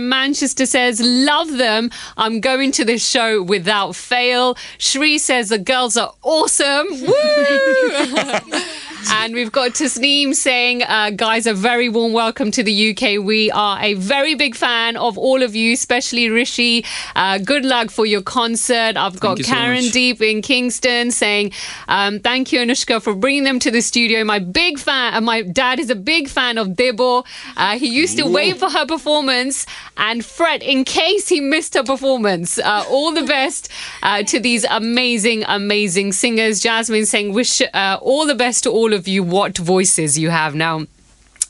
Manchester 0.00 0.66
says, 0.66 1.00
love 1.00 1.56
them. 1.56 1.90
I'm 2.18 2.40
going 2.40 2.70
to 2.72 2.84
this 2.84 3.08
show 3.08 3.42
without 3.42 3.96
fail. 3.96 4.58
Shri 4.76 5.16
says, 5.16 5.48
the 5.48 5.58
girls 5.58 5.96
are 5.96 6.12
awesome. 6.22 6.88
Woo! 6.90 8.60
And 9.10 9.34
we've 9.34 9.52
got 9.52 9.72
Tasneem 9.72 10.34
saying, 10.34 10.82
uh, 10.82 11.10
guys, 11.10 11.46
a 11.46 11.54
very 11.54 11.88
warm 11.88 12.12
welcome 12.12 12.50
to 12.52 12.62
the 12.62 12.90
UK. 12.90 13.22
We 13.22 13.50
are 13.50 13.78
a 13.82 13.94
very 13.94 14.34
big 14.34 14.54
fan 14.54 14.96
of 14.96 15.18
all 15.18 15.42
of 15.42 15.54
you, 15.54 15.74
especially 15.74 16.28
Rishi. 16.30 16.84
Uh, 17.14 17.38
good 17.38 17.64
luck 17.64 17.90
for 17.90 18.06
your 18.06 18.22
concert. 18.22 18.96
I've 18.96 19.20
got 19.20 19.38
you 19.38 19.44
so 19.44 19.52
Karen. 19.52 19.84
Deep 19.90 20.22
in 20.22 20.42
Kingston 20.42 21.10
saying, 21.10 21.52
um, 21.88 22.20
thank 22.20 22.52
you, 22.52 22.60
Anushka, 22.60 23.02
for 23.02 23.14
bringing 23.14 23.44
them 23.44 23.58
to 23.58 23.70
the 23.70 23.82
studio. 23.82 24.24
My 24.24 24.38
big 24.38 24.78
fan, 24.78 25.14
uh, 25.14 25.20
my 25.20 25.42
dad 25.42 25.80
is 25.80 25.90
a 25.90 25.96
big 25.96 26.28
fan 26.28 26.56
of 26.56 26.68
Debo. 26.68 27.26
Uh, 27.56 27.78
he 27.78 27.88
used 27.88 28.16
to 28.18 28.26
wait 28.26 28.56
for 28.58 28.70
her 28.70 28.86
performance 28.86 29.66
and 29.96 30.24
fret 30.24 30.62
in 30.62 30.84
case 30.84 31.28
he 31.28 31.40
missed 31.40 31.74
her 31.74 31.82
performance. 31.82 32.58
Uh, 32.58 32.84
all 32.88 33.12
the 33.12 33.24
best 33.24 33.68
uh, 34.02 34.22
to 34.22 34.40
these 34.40 34.64
amazing, 34.64 35.44
amazing 35.46 36.12
singers. 36.12 36.60
Jasmine 36.60 37.06
saying, 37.06 37.32
wish 37.34 37.60
uh, 37.60 37.98
all 38.00 38.26
the 38.26 38.34
best 38.34 38.62
to 38.64 38.70
all 38.70 38.93
of 38.93 39.07
you. 39.07 39.23
What 39.23 39.57
voices 39.57 40.17
you 40.17 40.29
have 40.29 40.55
now. 40.55 40.85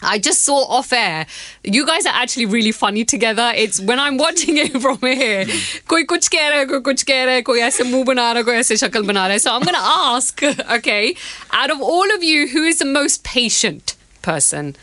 I 0.01 0.17
just 0.17 0.45
saw 0.45 0.59
off 0.77 0.93
air. 0.93 1.25
You 1.63 1.85
guys 1.85 2.05
are 2.05 2.13
actually 2.15 2.45
really 2.45 2.71
funny 2.71 3.03
together. 3.03 3.51
It's 3.53 3.81
when 3.81 3.99
I'm 3.99 4.17
watching 4.17 4.57
it 4.57 4.77
from 4.81 4.97
here. 5.01 5.45
कोई 5.93 6.03
कुछ 6.05 6.27
कह 6.27 6.47
रहा 6.49 6.59
है, 6.59 6.65
कोई 6.65 6.79
कुछ 6.81 7.03
कह 7.03 7.23
रहा 7.25 7.33
है, 7.35 7.41
कोई 7.41 7.59
ऐसे 7.59 7.83
मुंह 7.83 8.05
बना 8.05 8.31
रहा 8.31 8.37
है, 8.37 8.43
कोई 8.43 8.55
ऐसे 8.55 8.77
शक्ल 8.77 9.01
बना 9.09 9.25
रहा 9.27 9.33
है. 9.33 9.39
So 9.39 9.51
I'm 9.51 9.61
going 9.61 9.75
to 9.75 9.81
ask, 9.81 10.43
okay, 10.77 11.15
out 11.51 11.69
of 11.69 11.81
all 11.81 12.15
of 12.15 12.23
you, 12.23 12.47
who 12.47 12.63
is 12.63 12.79
the 12.79 12.85
most 12.85 13.23
patient 13.25 13.95
person? 14.21 14.75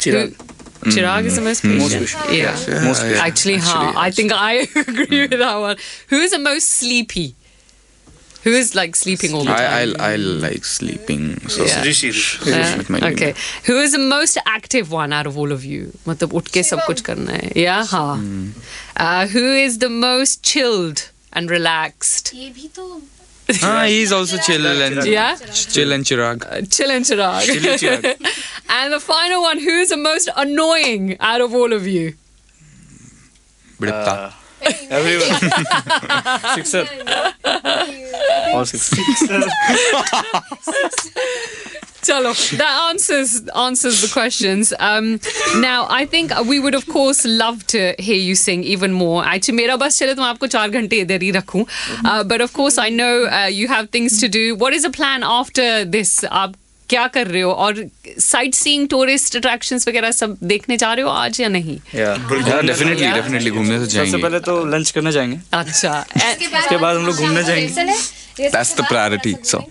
Chirag 0.00 0.32
Who- 0.84 0.92
Chirag 0.92 1.26
is 1.26 1.34
the 1.36 1.42
most 1.42 1.62
patient. 1.62 2.06
patient. 2.06 2.32
Yeah. 2.32 2.84
Most 2.84 3.02
patient. 3.02 3.22
Actually, 3.22 3.56
huh, 3.58 3.92
I 3.94 4.10
think 4.10 4.32
I 4.32 4.66
agree 4.74 5.20
with 5.26 5.38
that 5.38 5.56
one. 5.56 5.76
Who 6.08 6.16
is 6.16 6.30
the 6.30 6.38
most 6.38 6.70
sleepy? 6.70 7.34
Who 8.44 8.52
is 8.58 8.68
like 8.74 8.94
sleeping 8.98 9.34
all 9.38 9.44
the 9.44 9.54
time? 9.54 9.94
I, 10.00 10.04
I 10.04 10.12
I 10.12 10.16
like 10.44 10.64
sleeping 10.68 11.24
so 11.54 11.64
Yeah. 11.66 11.82
Rishi 11.84 12.10
Uh, 12.52 12.76
with 12.78 12.88
my 12.94 13.00
okay. 13.08 13.34
Who 13.66 13.74
is 13.80 13.92
the 13.96 14.00
most 14.12 14.38
active 14.52 14.90
one 14.98 15.12
out 15.16 15.26
of 15.30 15.36
all 15.42 15.52
of 15.56 15.66
you? 15.70 15.82
मतलब 16.08 16.32
उठ 16.40 16.48
के 16.54 16.62
सब 16.68 16.80
कुछ 16.86 17.00
करना 17.08 17.32
है. 17.40 17.52
Yeah, 17.64 17.84
हाँ. 17.90 18.14
Uh, 18.96 19.26
who 19.34 19.44
is 19.64 19.76
the 19.84 19.90
most 19.96 20.42
chilled 20.52 21.04
and 21.32 21.50
relaxed? 21.56 22.32
ये 22.34 22.48
भी 22.56 22.68
तो 22.78 22.88
ah 23.68 23.84
he's 23.90 24.10
also 24.20 24.38
chill 24.48 24.66
and 24.72 25.04
Yeah, 25.12 25.36
chill 25.76 25.92
and 25.98 26.04
chirag 26.10 26.44
uh, 26.48 26.62
chill 26.78 26.90
and 26.96 27.04
Chirag. 27.04 28.04
and 28.78 28.92
the 28.96 29.00
final 29.06 29.42
one, 29.42 29.58
who 29.68 29.76
is 29.84 29.88
the 29.90 29.96
most 30.08 30.28
annoying 30.46 31.16
out 31.30 31.40
of 31.46 31.54
all 31.62 31.72
of 31.80 31.86
you? 31.94 32.12
Bidipta. 33.80 34.32
Everyone 34.62 35.28
sixer 36.54 36.82
All 38.52 38.64
six. 38.64 38.90
Chalo, 42.02 42.32
that 42.58 42.88
answers 42.88 43.48
answers 43.54 44.00
the 44.02 44.08
questions. 44.12 44.72
Um, 44.78 45.20
now, 45.56 45.86
I 45.88 46.06
think 46.06 46.32
we 46.46 46.58
would 46.58 46.74
of 46.74 46.86
course 46.86 47.24
love 47.26 47.66
to 47.68 47.94
hear 47.98 48.16
you 48.16 48.34
sing 48.34 48.64
even 48.64 48.92
more. 48.92 49.22
Actually, 49.24 49.56
मेरा 49.56 49.76
बस 49.76 49.98
चले 49.98 50.14
तो 50.14 50.22
मैं 50.22 50.28
आपको 50.28 50.46
चार 50.46 50.70
घंटे 50.70 51.00
इधर 51.00 51.22
ही 51.22 51.30
रखूं. 51.38 51.64
Uh, 52.04 52.24
but 52.24 52.40
of 52.40 52.52
course, 52.52 52.78
I 52.78 52.88
know 52.88 53.12
uh, 53.26 53.46
you 53.58 53.68
have 53.68 53.90
things 53.90 54.18
to 54.20 54.28
do. 54.28 54.56
What 54.56 54.72
is 54.78 54.88
the 54.88 54.92
plan 54.98 55.22
after 55.22 55.84
this? 55.84 56.24
आप 56.24 56.54
क्या 56.89 57.05
कर 57.07 57.27
रहे 57.27 57.41
हो? 57.41 57.51
और 57.51 57.83
साइट 58.19 58.53
सीइंग 58.53 58.87
टूरिस्ट 58.89 59.35
अट्रैक्शंस 59.35 59.87
वगैरह 59.87 60.11
सब 60.11 60.37
देखने 60.43 60.77
जा 60.77 60.93
रहे 60.93 61.03
हो 61.03 61.09
आज 61.11 61.39
या 61.41 61.47
नहीं? 61.49 61.77
डेफिनेटली 61.95 63.07
डेफिनेटली 63.07 63.51
घूमने 63.51 63.77
तो 63.79 63.85
सबसे 63.85 63.95
जाएँगे। 63.95 64.17
पहले 64.17 64.39
तो 64.39 64.63
लंच 64.65 64.91
करने 64.91 65.11
जाएँगे। 65.11 65.39
अच्छा। 65.53 65.99
उसके 66.17 66.77
बाद 66.77 66.95
हम 66.95 67.05
लोग 67.05 67.15
घूमने 67.15 67.43
जाएँगे। 67.43 67.85
That's 68.39 68.75
the 68.77 68.87
priority 68.87 69.35
so. 69.45 69.61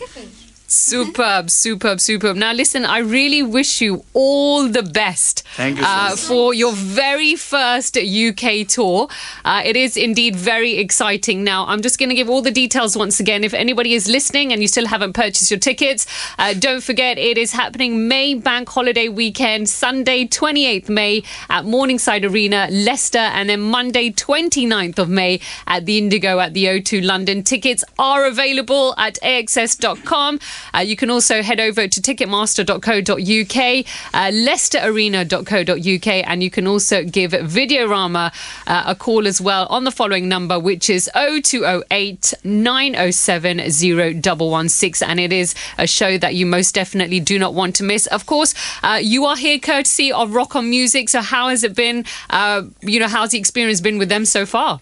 Superb, 0.74 1.50
superb, 1.50 2.00
superb. 2.00 2.36
Now, 2.36 2.52
listen, 2.52 2.84
I 2.84 2.98
really 2.98 3.44
wish 3.44 3.80
you 3.80 4.04
all 4.12 4.68
the 4.68 4.82
best 4.82 5.44
Thank 5.56 5.78
you 5.78 5.84
uh, 5.86 6.16
for 6.16 6.52
your 6.52 6.72
very 6.72 7.36
first 7.36 7.96
UK 7.96 8.66
tour. 8.66 9.08
Uh, 9.44 9.62
it 9.64 9.76
is 9.76 9.96
indeed 9.96 10.34
very 10.34 10.78
exciting. 10.78 11.44
Now, 11.44 11.64
I'm 11.66 11.80
just 11.80 11.98
going 11.98 12.08
to 12.08 12.14
give 12.16 12.28
all 12.28 12.42
the 12.42 12.50
details 12.50 12.96
once 12.96 13.20
again. 13.20 13.44
If 13.44 13.54
anybody 13.54 13.94
is 13.94 14.08
listening 14.08 14.52
and 14.52 14.60
you 14.60 14.66
still 14.66 14.88
haven't 14.88 15.12
purchased 15.12 15.48
your 15.48 15.60
tickets, 15.60 16.08
uh, 16.38 16.54
don't 16.54 16.82
forget 16.82 17.18
it 17.18 17.38
is 17.38 17.52
happening 17.52 18.08
May 18.08 18.34
Bank 18.34 18.68
Holiday 18.68 19.08
Weekend, 19.08 19.68
Sunday, 19.68 20.26
28th 20.26 20.88
May 20.88 21.22
at 21.50 21.64
Morningside 21.64 22.24
Arena, 22.24 22.66
Leicester, 22.72 23.18
and 23.18 23.48
then 23.48 23.60
Monday, 23.60 24.10
29th 24.10 24.98
of 24.98 25.08
May 25.08 25.38
at 25.68 25.86
the 25.86 25.98
Indigo 25.98 26.40
at 26.40 26.52
the 26.52 26.64
O2 26.64 27.04
London. 27.04 27.44
Tickets 27.44 27.84
are 27.96 28.26
available 28.26 28.92
at 28.98 29.20
axs.com. 29.22 30.40
Uh, 30.74 30.80
you 30.80 30.96
can 30.96 31.10
also 31.10 31.42
head 31.42 31.60
over 31.60 31.86
to 31.88 32.00
ticketmaster.co.uk, 32.00 33.86
uh, 34.14 34.30
leicesterarena.co.uk, 34.30 36.28
and 36.28 36.42
you 36.42 36.50
can 36.50 36.66
also 36.66 37.04
give 37.04 37.32
Videorama 37.32 38.32
uh, 38.66 38.84
a 38.86 38.94
call 38.94 39.26
as 39.26 39.40
well 39.40 39.66
on 39.66 39.84
the 39.84 39.90
following 39.90 40.28
number, 40.28 40.58
which 40.58 40.88
is 40.88 41.10
0208 41.14 42.34
907 42.44 43.58
0116. 43.58 45.08
And 45.08 45.20
it 45.20 45.32
is 45.32 45.54
a 45.78 45.86
show 45.86 46.18
that 46.18 46.34
you 46.34 46.46
most 46.46 46.74
definitely 46.74 47.20
do 47.20 47.38
not 47.38 47.54
want 47.54 47.76
to 47.76 47.84
miss. 47.84 48.06
Of 48.06 48.26
course, 48.26 48.54
uh, 48.82 48.98
you 49.02 49.24
are 49.24 49.36
here 49.36 49.58
courtesy 49.58 50.12
of 50.12 50.34
Rock 50.34 50.56
on 50.56 50.70
Music. 50.70 51.08
So, 51.08 51.20
how 51.20 51.48
has 51.48 51.64
it 51.64 51.74
been? 51.74 52.04
Uh, 52.30 52.62
you 52.80 53.00
know, 53.00 53.08
how's 53.08 53.30
the 53.30 53.38
experience 53.38 53.80
been 53.80 53.98
with 53.98 54.08
them 54.08 54.24
so 54.24 54.46
far? 54.46 54.80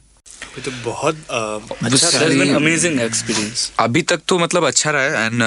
तो 0.65 0.71
बहुत 0.85 1.17
अ, 1.31 1.59
really- 2.23 2.49
amazing 2.57 2.99
experience. 3.05 3.71
अभी 3.79 4.03
तक 4.03 4.21
तो 4.29 4.39
मतलब 4.39 4.67
अच्छा 4.67 4.91
रहा 4.91 5.03
है 5.03 5.27
and 5.27 5.43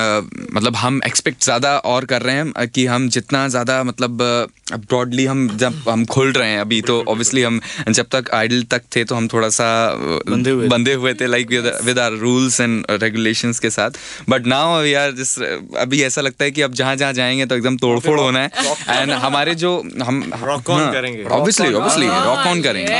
मतलब 0.53 0.75
हम 0.75 1.01
एक्सपेक्ट 1.05 1.43
ज़्यादा 1.43 1.77
और 1.93 2.05
कर 2.05 2.21
रहे 2.21 2.35
हैं 2.35 2.67
कि 2.67 2.85
हम 2.85 3.07
जितना 3.09 3.47
ज़्यादा 3.47 3.83
मतलब 3.83 4.17
ब्रॉडली 4.71 5.25
हम 5.25 5.47
जब 5.57 5.81
हम 5.89 6.05
खुल 6.05 6.31
रहे 6.31 6.49
हैं 6.49 6.59
अभी 6.59 6.81
तो 6.81 7.03
ऑब्वियसली 7.07 7.41
हम 7.41 7.59
जब 7.89 8.05
तक 8.11 8.29
आइडल 8.33 8.63
तक 8.63 8.81
थे 8.95 9.03
तो 9.03 9.15
हम 9.15 9.27
थोड़ा 9.27 9.49
सा 9.49 9.67
बंधे 10.29 10.49
हुए 10.51 10.63
थे। 10.65 10.69
बंधे 10.69 10.93
हुए 10.93 11.13
थे 11.13 11.27
like 11.27 11.49
with 11.83 11.99
our 11.99 12.11
rules 12.11 12.59
and 12.61 12.85
regulations 12.91 13.59
के 13.59 13.69
साथ 13.69 13.99
बट 14.29 14.47
नाउ 14.47 14.81
वी 14.81 14.93
आर 14.93 15.11
जिस 15.11 15.37
अभी 15.79 16.01
ऐसा 16.03 16.21
लगता 16.21 16.45
है 16.45 16.51
कि 16.51 16.61
अब 16.61 16.73
जहाँ 16.73 16.95
जहाँ 16.95 17.13
जाएँगे 17.13 17.45
तो 17.45 17.55
एकदम 17.55 17.77
तोड़फोड़ 17.77 18.19
होना 18.19 18.39
है 18.39 18.49
एंड 18.89 19.11
हमारे 19.11 19.55
जो 19.55 19.75
हम। 20.03 20.21
ऑब्वियसली 20.33 21.73
ऑब्वियसली 21.73 22.07
रॉक 22.07 22.47
ऑन 22.47 22.61
करेंगे. 22.61 22.93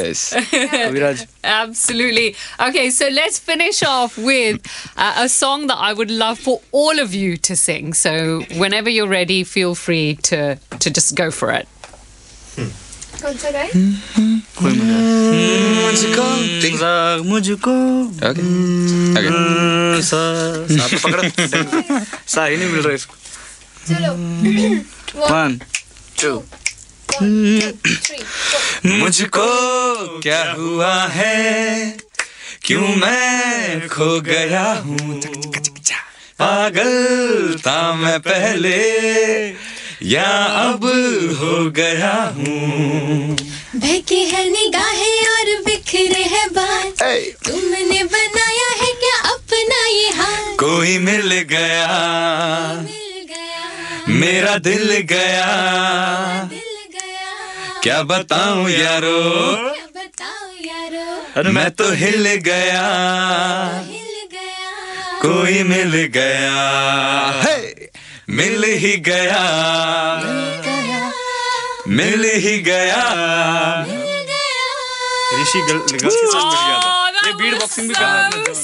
Yes 0.00 0.32
Aviraj 0.81 1.25
Absolutely. 1.43 2.35
Okay, 2.67 2.89
so 2.89 3.07
let's 3.07 3.39
finish 3.39 3.81
off 3.83 4.17
with 4.17 4.57
uh, 4.97 5.23
a 5.25 5.29
song 5.29 5.67
that 5.67 5.79
I 5.89 5.93
would 5.93 6.11
love 6.11 6.39
for 6.39 6.55
all 6.71 6.99
of 7.05 7.13
you 7.13 7.37
to 7.49 7.55
sing. 7.55 7.93
So 7.93 8.13
whenever 8.63 8.89
you're 8.89 9.13
ready, 9.13 9.39
feel 9.43 9.75
free 9.85 10.15
to 10.29 10.41
to 10.85 10.93
just 10.99 11.15
go 11.23 11.29
for 11.39 11.51
it. 11.59 11.67
कौन 13.21 13.37
सा 13.41 13.51
गाए 13.51 13.69
कोई 14.57 14.73
मजा 14.79 14.97
मजाक 15.77 17.25
मुझको 17.25 17.73
okay 18.29 18.43
okay 19.19 20.01
सा 20.09 20.19
सा 20.73 20.87
तो 20.87 20.97
पकड़ा 21.05 21.23
सा 22.33 22.45
ही 22.45 22.57
नहीं 22.57 22.69
मिल 22.71 22.81
रहा 22.81 22.93
इसको 22.95 23.15
चलो 23.87 24.11
वन 25.31 25.57
टू 26.21 26.31
थ्री 26.37 26.60
मुझको 28.86 29.48
क्या 30.20 30.52
हुआ 30.52 31.06
है? 31.06 31.96
क्यों 32.64 32.88
मैं 32.96 33.88
खो 33.88 34.20
गया 34.20 34.72
हूँ? 34.72 35.20
पागल 36.38 36.92
था 37.66 37.92
मैं 37.92 38.20
पहले 38.20 38.78
या 40.02 40.30
अब 40.44 40.84
हो 41.40 41.70
गया 41.70 42.34
हूँ? 42.36 43.36
बहकी 43.76 44.24
है 44.24 44.50
निगाहें 44.50 45.26
और 45.26 45.62
बिखरे 45.62 46.22
हैं 46.22 46.48
बाल। 46.52 46.90
तुमने 47.46 48.04
बनाया 48.04 48.70
है 48.70 48.92
क्या 48.92 49.30
अपना 49.30 49.86
ये 49.86 50.08
हाल? 50.08 50.56
कोई 50.56 50.98
मिल 50.98 51.32
गया। 51.40 51.88
मिल 52.82 53.26
गया। 53.28 54.04
मेरा 54.08 54.56
दिल 54.58 54.92
गया। 55.12 55.48
क्या 57.82 58.02
बताऊँ 58.02 58.70
यारो? 58.70 59.20
क्या 59.74 60.02
बताओ 60.02 60.48
यारो? 60.64 61.52
मैं 61.52 61.70
तो 61.70 61.92
हिल 61.92 62.34
गया। 62.34 62.82
हिल 63.86 64.28
गया। 64.32 65.18
कोई 65.22 65.62
मिल 65.62 65.96
गया। 66.04 66.56
हे! 67.42 67.90
मिल 68.30 68.64
ही 68.64 68.96
गया। 68.96 69.42
मिल 71.88 72.24
ही 72.24 72.58
गया। 72.58 73.02
ऋषि 75.42 75.60
के 75.60 75.72
साथ 75.72 75.92
मिल 75.92 76.10
गया 76.10 76.78
था। 76.78 77.26
ये 77.26 77.32
बीट 77.32 77.60
बॉक्सिंग 77.60 77.88
भी 77.88 77.94
कर 77.94 78.00
रहा 78.00 78.26
है 78.26 78.54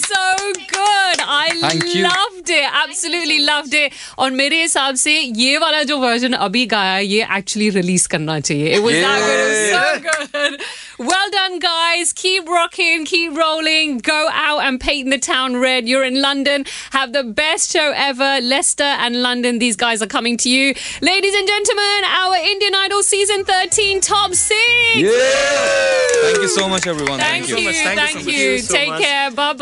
good. 0.88 1.19
I 1.25 1.49
Thank 1.62 1.93
you. 1.95 2.03
loved 2.03 2.49
it. 2.49 2.65
Absolutely 2.84 3.39
loved 3.39 3.73
it. 3.73 3.93
और 4.17 4.32
मेरे 4.32 4.62
हिसाब 4.62 4.95
से 4.95 5.19
ये 5.19 5.58
वाला 5.58 5.84
जो 5.84 5.97
वर्जन 5.97 6.34
अभी 6.34 6.65
गाया 6.73 6.93
है, 6.93 7.06
ये 7.06 7.27
एक्चुअली 7.38 7.69
रिलीज 7.79 8.06
करना 8.15 8.39
चाहिए. 8.39 8.75
It 8.75 8.84
was 8.84 8.93
that 8.93 9.19
good. 9.27 9.39
It 9.39 9.73
was 9.73 10.29
so 10.29 10.29
good. 10.39 10.62
Well 10.99 11.29
done, 11.32 11.60
guys. 11.60 12.13
Keep 12.13 12.47
rocking, 12.47 13.06
keep 13.06 13.36
rolling. 13.38 13.97
Go 14.10 14.17
out 14.32 14.60
and 14.65 14.79
paint 14.79 15.10
the 15.10 15.17
town 15.17 15.58
red. 15.58 15.88
You're 15.88 16.03
in 16.03 16.21
London. 16.21 16.65
Have 16.91 17.13
the 17.13 17.23
best 17.23 17.71
show 17.71 17.91
ever. 17.95 18.39
Leicester 18.41 18.91
and 19.08 19.21
London. 19.23 19.60
These 19.60 19.75
guys 19.75 20.01
are 20.01 20.08
coming 20.08 20.38
to 20.38 20.49
you. 20.49 20.73
Ladies 21.01 21.34
and 21.34 21.47
gentlemen, 21.47 22.03
our 22.21 22.36
Indian 22.53 22.75
Idol 22.75 23.03
season 23.03 23.43
13 23.43 24.01
top 24.01 24.34
six. 24.34 24.60
Thank 24.93 26.38
you 26.41 26.47
so 26.47 26.69
much, 26.69 26.88
everyone. 26.88 27.19
Thank, 27.19 27.49
you. 27.49 27.56
much. 27.56 27.75
Thank 27.75 27.95
you 27.95 27.95
Thank 27.95 28.12
so 28.12 28.25
much. 28.25 28.25
you. 28.25 28.34
Thank 28.34 28.38
you 28.38 28.58
so 28.60 28.73
Take 28.73 28.89
much. 28.89 29.01
care. 29.01 29.32
Bye 29.32 29.53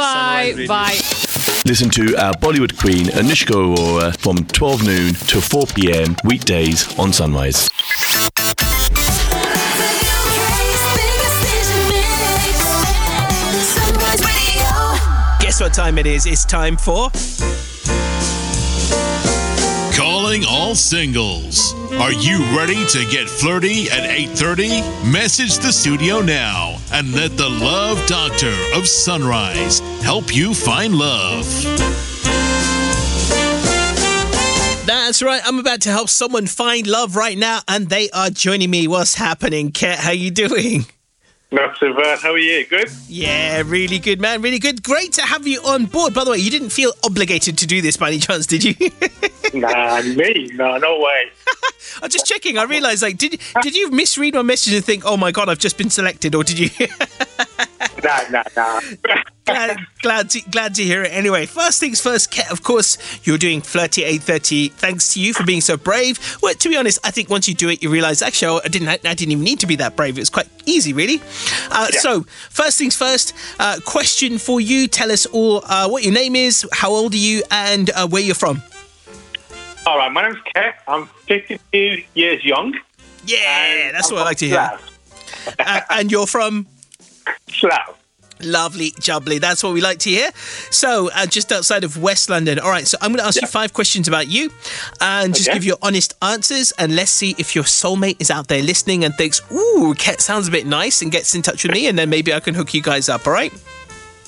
bye. 0.68 1.15
Sunrise 1.75 1.91
Radio. 1.91 1.91
Bye. 1.91 1.91
Listen 1.91 1.91
to 1.91 2.17
our 2.17 2.33
Bollywood 2.35 2.79
queen 2.79 3.07
Anushka 3.07 3.55
Arora 3.55 4.17
from 4.19 4.37
12 4.47 4.85
noon 4.87 5.15
to 5.15 5.41
4 5.41 5.67
pm 5.67 6.17
weekdays 6.25 6.97
on 6.99 7.13
Sunrise. 7.13 7.69
The 7.69 8.31
UK's 8.39 8.89
biggest 10.97 11.37
station 11.43 11.89
mix. 11.89 12.59
Sunrise 13.75 14.23
Radio. 14.25 14.71
Guess 15.41 15.61
what 15.61 15.75
time 15.75 15.99
it 15.99 16.07
is? 16.07 16.27
It's 16.27 16.45
time 16.45 16.77
for. 16.77 17.11
All 20.45 20.75
singles. 20.75 21.73
Are 21.93 22.13
you 22.13 22.39
ready 22.57 22.85
to 22.87 23.05
get 23.11 23.29
flirty 23.29 23.89
at 23.91 24.11
8:30? 24.11 24.83
Message 25.11 25.59
the 25.59 25.73
studio 25.73 26.21
now 26.21 26.79
and 26.93 27.15
let 27.15 27.37
the 27.37 27.49
love 27.49 28.05
doctor 28.07 28.55
of 28.75 28.87
Sunrise 28.87 29.81
help 30.03 30.35
you 30.35 30.53
find 30.55 30.95
love. 30.95 31.47
That's 34.87 35.23
right. 35.23 35.41
I'm 35.45 35.59
about 35.59 35.83
to 35.83 35.91
help 35.91 36.09
someone 36.09 36.47
find 36.47 36.87
love 36.87 37.15
right 37.17 37.39
now, 37.39 37.61
and 37.69 37.89
they 37.89 38.11
are 38.11 38.31
joining 38.31 38.71
me. 38.71 38.89
What's 38.89 39.15
happening, 39.15 39.71
Ket? 39.71 39.99
How 39.99 40.11
you 40.11 40.31
doing? 40.31 40.87
Not 41.53 41.79
so 41.79 41.93
bad. 41.95 42.19
How 42.19 42.33
are 42.33 42.39
you? 42.39 42.67
Good? 42.67 42.89
Yeah, 43.09 43.63
really 43.65 44.01
good, 44.01 44.21
man. 44.21 44.43
Really 44.43 44.59
good. 44.59 44.83
Great 44.83 45.13
to 45.15 45.23
have 45.23 45.47
you 45.47 45.61
on 45.61 45.87
board. 45.87 46.13
By 46.13 46.25
the 46.25 46.33
way, 46.33 46.39
you 46.39 46.51
didn't 46.51 46.71
feel 46.71 46.93
obligated 47.05 47.57
to 47.59 47.67
do 47.67 47.81
this 47.81 47.97
by 47.97 48.09
any 48.09 48.19
chance, 48.19 48.47
did 48.47 48.65
you? 48.65 48.75
Nah, 49.55 50.03
me? 50.03 50.51
No, 50.55 50.77
no 50.77 50.99
way. 50.99 51.31
I'm 52.03 52.11
just 52.11 52.27
checking. 52.27 52.59
I 52.59 52.65
realised, 52.65 53.01
like, 53.03 53.17
did 53.17 53.41
did 53.63 53.77
you 53.77 53.91
misread 53.93 54.35
my 54.35 54.43
message 54.43 54.75
and 54.75 54.85
think, 54.85 55.05
"Oh 55.07 55.17
my 55.17 55.31
god, 55.31 55.49
I've 55.49 55.61
just 55.61 55.79
been 55.79 55.89
selected," 55.89 56.35
or 56.35 56.43
did 56.43 56.59
you? 56.59 56.69
Nah, 58.03 58.21
nah, 58.31 58.43
nah. 58.57 58.81
glad, 59.47 59.79
glad, 60.03 60.31
to, 60.31 60.41
glad 60.51 60.75
to 60.75 60.83
hear 60.83 61.03
it. 61.03 61.13
Anyway, 61.13 61.47
first 61.47 61.81
things 61.81 62.01
first, 62.01 62.31
Ket, 62.31 62.51
of 62.53 62.63
course, 62.63 62.99
you're 63.27 63.39
doing 63.39 63.61
Flirty 63.63 64.03
8.30. 64.03 64.73
Thanks 64.73 65.15
to 65.15 65.21
you 65.21 65.33
for 65.33 65.45
being 65.45 65.61
so 65.61 65.77
brave. 65.77 66.19
Well, 66.43 66.55
to 66.55 66.69
be 66.69 66.77
honest, 66.77 66.99
I 67.05 67.11
think 67.11 67.31
once 67.31 67.49
you 67.49 67.55
do 67.55 67.69
it, 67.69 67.83
you 67.83 67.91
realise, 67.91 68.23
actually, 68.23 68.61
I 68.65 68.69
didn't, 68.69 68.89
I 68.89 68.97
didn't 69.15 69.33
even 69.33 69.45
need 69.45 69.61
to 69.61 69.67
be 69.67 69.77
that 69.77 69.97
brave. 69.97 70.17
It 70.19 70.21
was 70.21 70.31
quite 70.31 70.49
easy, 70.67 70.93
really. 70.93 71.21
Uh, 71.71 71.89
Yeah. 71.93 72.01
So, 72.01 72.23
first 72.51 72.79
things 72.79 72.97
first, 72.97 73.33
uh, 73.59 73.81
question 73.85 74.39
for 74.39 74.61
you. 74.61 74.87
Tell 74.89 75.11
us 75.11 75.27
all 75.27 75.63
uh, 75.65 75.89
what 75.89 76.03
your 76.05 76.13
name 76.13 76.37
is, 76.37 76.67
how 76.73 76.91
old 76.91 77.15
are 77.15 77.19
you, 77.19 77.43
and 77.51 77.91
uh, 77.91 78.07
where 78.09 78.23
you're 78.23 78.35
from. 78.35 78.63
All 79.87 79.97
right, 79.99 80.11
my 80.13 80.23
name's 80.29 80.43
Ket. 80.55 80.75
I'm 80.89 81.07
52 81.27 82.03
years 82.15 82.45
young. 82.45 82.75
Yeah, 83.25 83.93
that's 83.93 84.11
what 84.13 84.21
I 84.21 84.25
like 84.25 84.39
to 84.39 84.47
hear. 84.47 84.79
uh, 85.59 85.81
and 85.91 86.11
you're 86.11 86.27
from? 86.27 86.67
Slough. 87.61 87.99
Lovely, 88.43 88.91
jubbly. 89.01 89.41
That's 89.41 89.63
what 89.63 89.73
we 89.73 89.81
like 89.81 89.99
to 90.01 90.11
hear. 90.11 90.29
So, 90.71 91.11
uh, 91.15 91.25
just 91.25 91.51
outside 91.53 91.85
of 91.85 91.97
West 91.97 92.29
London. 92.29 92.59
All 92.59 92.69
right, 92.69 92.87
so 92.87 92.99
I'm 93.01 93.09
going 93.13 93.21
to 93.21 93.25
ask 93.25 93.41
you 93.41 93.47
five 93.49 93.73
questions 93.73 94.09
about 94.09 94.29
you 94.29 94.51
and 95.01 95.35
just 95.35 95.49
Okay. 95.49 95.57
give 95.57 95.65
your 95.65 95.79
honest 95.81 96.13
answers. 96.21 96.71
And 96.73 96.95
let's 96.95 97.11
see 97.11 97.35
if 97.39 97.55
your 97.55 97.65
soulmate 97.65 98.21
is 98.21 98.31
out 98.31 98.49
there 98.49 98.63
listening 98.63 99.05
and 99.05 99.15
thinks, 99.17 99.41
ooh, 99.51 99.95
Ket 99.97 100.21
sounds 100.21 100.49
a 100.49 100.51
bit 100.51 100.67
nice 100.67 101.01
and 101.01 101.11
gets 101.11 101.35
in 101.35 101.41
touch 101.41 101.63
with 101.63 101.73
me. 101.73 101.87
And 101.87 101.99
then 101.99 102.11
maybe 102.11 102.35
I 102.35 102.41
can 102.41 102.55
hook 102.55 102.75
you 102.75 102.83
guys 102.83 103.09
up. 103.09 103.27
All 103.27 103.33
right? 103.33 103.53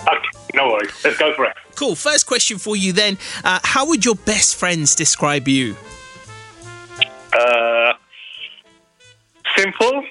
Okay, 0.00 0.28
no 0.54 0.68
worries. 0.68 0.90
Let's 1.04 1.18
go 1.18 1.34
for 1.34 1.44
it. 1.44 1.52
Cool. 1.74 1.94
First 1.94 2.26
question 2.26 2.56
for 2.56 2.76
you 2.76 2.94
then. 2.94 3.18
Uh, 3.44 3.58
how 3.62 3.84
would 3.86 4.06
your 4.06 4.14
best 4.14 4.56
friends 4.56 4.94
describe 4.94 5.46
you? 5.48 5.76
Uh, 7.38 7.92
simple, 9.54 10.02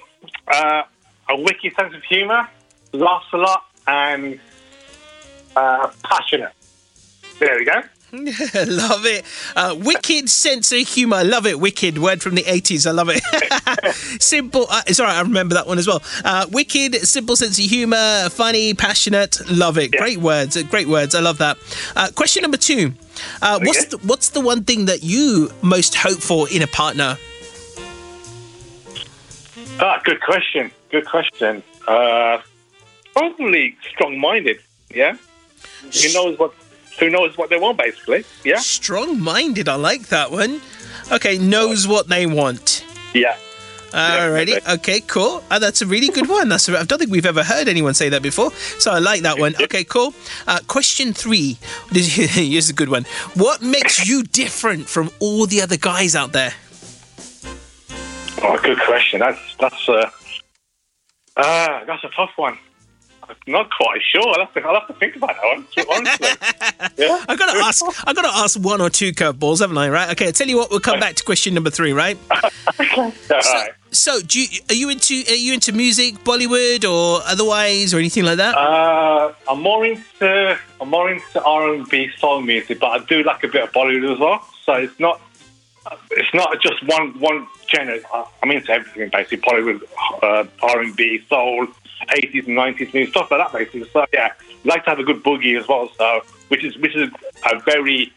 uh, 0.54 0.84
a 1.30 1.36
wicked 1.42 1.74
sense 1.80 1.96
of 1.96 2.04
humour, 2.04 2.48
laughs 2.94 3.28
a 3.34 3.38
lot, 3.38 3.66
and 3.88 4.40
uh, 5.56 5.90
passionate. 6.04 6.54
There 7.40 7.58
we 7.58 7.66
go. 7.66 7.82
love 8.14 9.06
it. 9.06 9.26
Uh, 9.56 9.76
wicked 9.78 10.30
sense 10.30 10.72
of 10.72 10.80
humour. 10.80 11.24
Love 11.26 11.46
it. 11.46 11.60
Wicked 11.60 11.98
word 11.98 12.22
from 12.22 12.36
the 12.36 12.44
80s. 12.44 12.88
I 12.88 12.92
love 12.92 13.10
it. 13.12 13.22
simple. 14.22 14.66
Uh, 14.70 14.82
right. 14.88 15.00
I 15.00 15.22
remember 15.22 15.56
that 15.56 15.68
one 15.68 15.78
as 15.78 15.88
well. 15.88 16.02
Uh, 16.24 16.46
wicked, 16.50 16.96
simple 17.06 17.36
sense 17.36 17.60
of 17.60 17.66
humour, 17.66 18.30
funny, 18.30 18.74
passionate. 18.74 19.38
Love 19.52 19.78
it. 19.78 19.92
Great 19.92 20.20
words. 20.20 20.56
uh, 20.56 20.64
Great 20.64 20.88
words. 20.88 21.16
I 21.16 21.20
love 21.20 21.38
that. 21.40 21.58
Uh, 21.98 22.10
question 22.16 22.44
number 22.44 22.56
two. 22.58 22.94
Uh, 23.42 23.60
what's 23.62 23.86
the, 23.86 23.98
what's 23.98 24.30
the 24.30 24.42
one 24.42 24.64
thing 24.64 24.86
that 24.86 25.04
you 25.04 25.52
most 25.62 25.94
hope 25.96 26.20
for 26.20 26.48
in 26.50 26.62
a 26.62 26.68
partner? 26.68 27.18
Ah, 29.80 30.02
good 30.06 30.22
question. 30.22 30.72
Good 30.92 31.06
question. 31.06 31.62
Probably 33.18 33.76
strong-minded. 33.90 34.60
Yeah. 34.94 35.18
Who 35.82 36.14
knows 36.14 36.38
what? 36.38 36.54
Who 37.00 37.10
knows 37.10 37.36
what 37.36 37.50
they 37.50 37.58
want? 37.58 37.80
Basically. 37.80 38.24
Yeah. 38.44 38.60
Strong-minded. 38.60 39.68
I 39.68 39.74
like 39.74 40.10
that 40.10 40.30
one. 40.30 40.62
Okay, 41.12 41.40
knows 41.40 41.88
what 41.88 42.10
they 42.10 42.28
want. 42.28 42.86
Yeah. 43.16 43.36
Alrighty. 43.90 44.76
Okay, 44.76 45.00
cool. 45.00 45.44
Uh, 45.50 45.58
that's 45.58 45.82
a 45.82 45.88
really 45.88 46.10
good 46.10 46.30
one. 46.30 46.50
That's 46.50 46.70
a, 46.70 46.78
I 46.78 46.84
don't 46.84 47.00
think 47.00 47.10
we've 47.10 47.26
ever 47.26 47.44
heard 47.44 47.68
anyone 47.68 47.96
say 47.96 48.10
that 48.10 48.22
before, 48.22 48.52
so 48.78 48.92
I 48.92 49.00
like 49.00 49.22
that 49.24 49.40
one. 49.40 49.56
Okay, 49.60 49.84
cool. 49.84 50.14
Uh, 50.46 50.60
question 50.68 51.12
three. 51.12 51.58
Here's 51.92 52.70
a 52.70 52.74
good 52.74 52.90
one. 52.90 53.06
What 53.34 53.64
makes 53.64 54.08
you 54.08 54.22
different 54.22 54.88
from 54.88 55.10
all 55.20 55.48
the 55.48 55.62
other 55.62 55.78
guys 55.78 56.16
out 56.16 56.34
there? 56.34 56.54
Oh, 58.44 58.60
good 58.62 58.80
question. 58.82 59.22
That's 59.22 59.40
that's 59.60 59.90
uh, 59.90 60.12
uh, 61.36 61.86
that's 61.86 62.04
a 62.04 62.10
tough 62.10 62.34
one. 62.36 62.60
I'm 63.30 63.36
not 63.48 63.70
quite 63.72 64.02
sure. 64.12 64.28
I'll 64.28 64.46
have 64.46 64.54
to, 64.54 64.62
I'll 64.62 64.80
have 64.80 64.88
to 64.88 64.94
think 64.94 65.16
about 65.16 65.36
that 65.36 65.44
one. 65.44 65.66
Honestly. 65.90 66.28
yeah. 67.06 67.26
I 67.28 67.36
gotta 67.36 67.58
ask. 67.60 67.84
I've 68.08 68.16
gotta 68.16 68.36
ask 68.36 68.60
one 68.60 68.82
or 68.82 68.90
two 68.90 69.12
curveballs, 69.12 69.60
haven't 69.60 69.78
I? 69.78 69.90
Right. 69.90 70.10
Okay. 70.12 70.30
I 70.30 70.32
tell 70.32 70.48
you 70.48 70.58
what. 70.58 70.72
We'll 70.72 70.80
come 70.80 71.00
back 71.00 71.16
to 71.16 71.24
question 71.24 71.54
number 71.54 71.70
three. 71.70 71.94
Right. 71.94 72.18
All 72.98 73.12
right. 73.32 73.72
So, 73.92 74.20
do 74.22 74.42
you, 74.42 74.48
are 74.70 74.76
you 74.76 74.90
into 74.90 75.24
are 75.30 75.34
you 75.36 75.54
into 75.54 75.72
music, 75.72 76.16
Bollywood, 76.24 76.84
or 76.90 77.22
otherwise, 77.26 77.94
or 77.94 78.00
anything 78.00 78.26
like 78.26 78.38
that? 78.38 78.56
Uh, 78.56 79.34
I'm 79.50 79.62
more 79.62 79.86
into 79.86 80.58
I'm 80.82 80.90
more 80.90 81.10
into 81.10 81.44
R 81.44 81.74
and 81.74 81.88
B 81.90 82.10
soul 82.18 82.42
music, 82.42 82.80
but 82.80 82.88
I 82.88 83.06
do 83.06 83.24
like 83.24 83.44
a 83.44 83.48
bit 83.48 83.64
of 83.64 83.72
Bollywood 83.72 84.14
as 84.14 84.20
well. 84.20 84.46
So 84.64 84.74
it's 84.74 85.00
not 85.00 85.22
it's 86.12 86.34
not 86.34 86.62
just 86.62 86.86
one 86.88 87.18
one 87.20 87.48
genre. 87.74 88.00
I- 88.14 88.26
I'm 88.44 88.52
into 88.52 88.72
everything 88.72 89.10
basically. 89.10 89.38
Bollywood, 89.38 89.82
uh, 90.22 90.46
R 90.62 90.82
and 90.82 90.96
B, 90.96 91.24
soul, 91.30 91.68
80s 92.08 92.48
and 92.48 92.58
90s 92.58 92.94
music, 92.94 93.10
stuff 93.10 93.32
like 93.32 93.40
that 93.40 93.58
basically. 93.58 93.90
So 93.90 94.06
yeah, 94.14 94.34
like 94.64 94.84
to 94.86 94.90
have 94.92 95.00
a 95.00 95.04
good 95.04 95.24
boogie 95.24 95.60
as 95.60 95.68
well. 95.68 95.90
So 95.98 96.22
which 96.50 96.64
is 96.64 96.78
which 96.78 96.96
is 96.96 97.10
a 97.52 97.60
very 97.60 98.12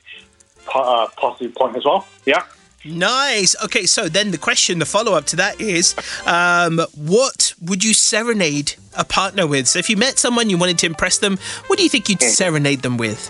uh, 0.74 1.08
positive 1.16 1.54
point 1.54 1.76
as 1.76 1.84
well. 1.84 2.06
Yeah. 2.26 2.44
Nice. 2.84 3.54
Okay, 3.62 3.84
so 3.84 4.08
then 4.08 4.30
the 4.30 4.38
question, 4.38 4.78
the 4.78 4.86
follow 4.86 5.12
up 5.12 5.26
to 5.26 5.36
that 5.36 5.60
is, 5.60 5.94
um, 6.26 6.80
what 6.94 7.52
would 7.60 7.84
you 7.84 7.92
serenade 7.92 8.74
a 8.96 9.04
partner 9.04 9.46
with? 9.46 9.68
So 9.68 9.78
if 9.78 9.90
you 9.90 9.98
met 9.98 10.18
someone 10.18 10.48
you 10.48 10.56
wanted 10.56 10.78
to 10.78 10.86
impress 10.86 11.18
them, 11.18 11.36
what 11.66 11.76
do 11.76 11.82
you 11.82 11.90
think 11.90 12.08
you'd 12.08 12.22
serenade 12.22 12.80
them 12.80 12.96
with? 12.96 13.28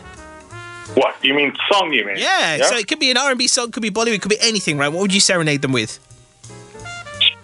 What 0.94 1.16
you 1.22 1.34
mean 1.34 1.52
song? 1.70 1.92
You 1.92 2.04
mean? 2.06 2.16
Yeah. 2.18 2.62
So 2.62 2.76
it 2.76 2.86
could 2.86 3.00
be 3.00 3.10
an 3.10 3.16
R 3.16 3.30
and 3.30 3.38
B 3.38 3.48
song, 3.48 3.70
could 3.70 3.82
be 3.82 3.90
Bollywood, 3.90 4.20
could 4.22 4.30
be 4.30 4.40
anything, 4.40 4.78
right? 4.78 4.88
What 4.88 5.00
would 5.02 5.14
you 5.14 5.20
serenade 5.20 5.62
them 5.62 5.72
with? 5.72 5.98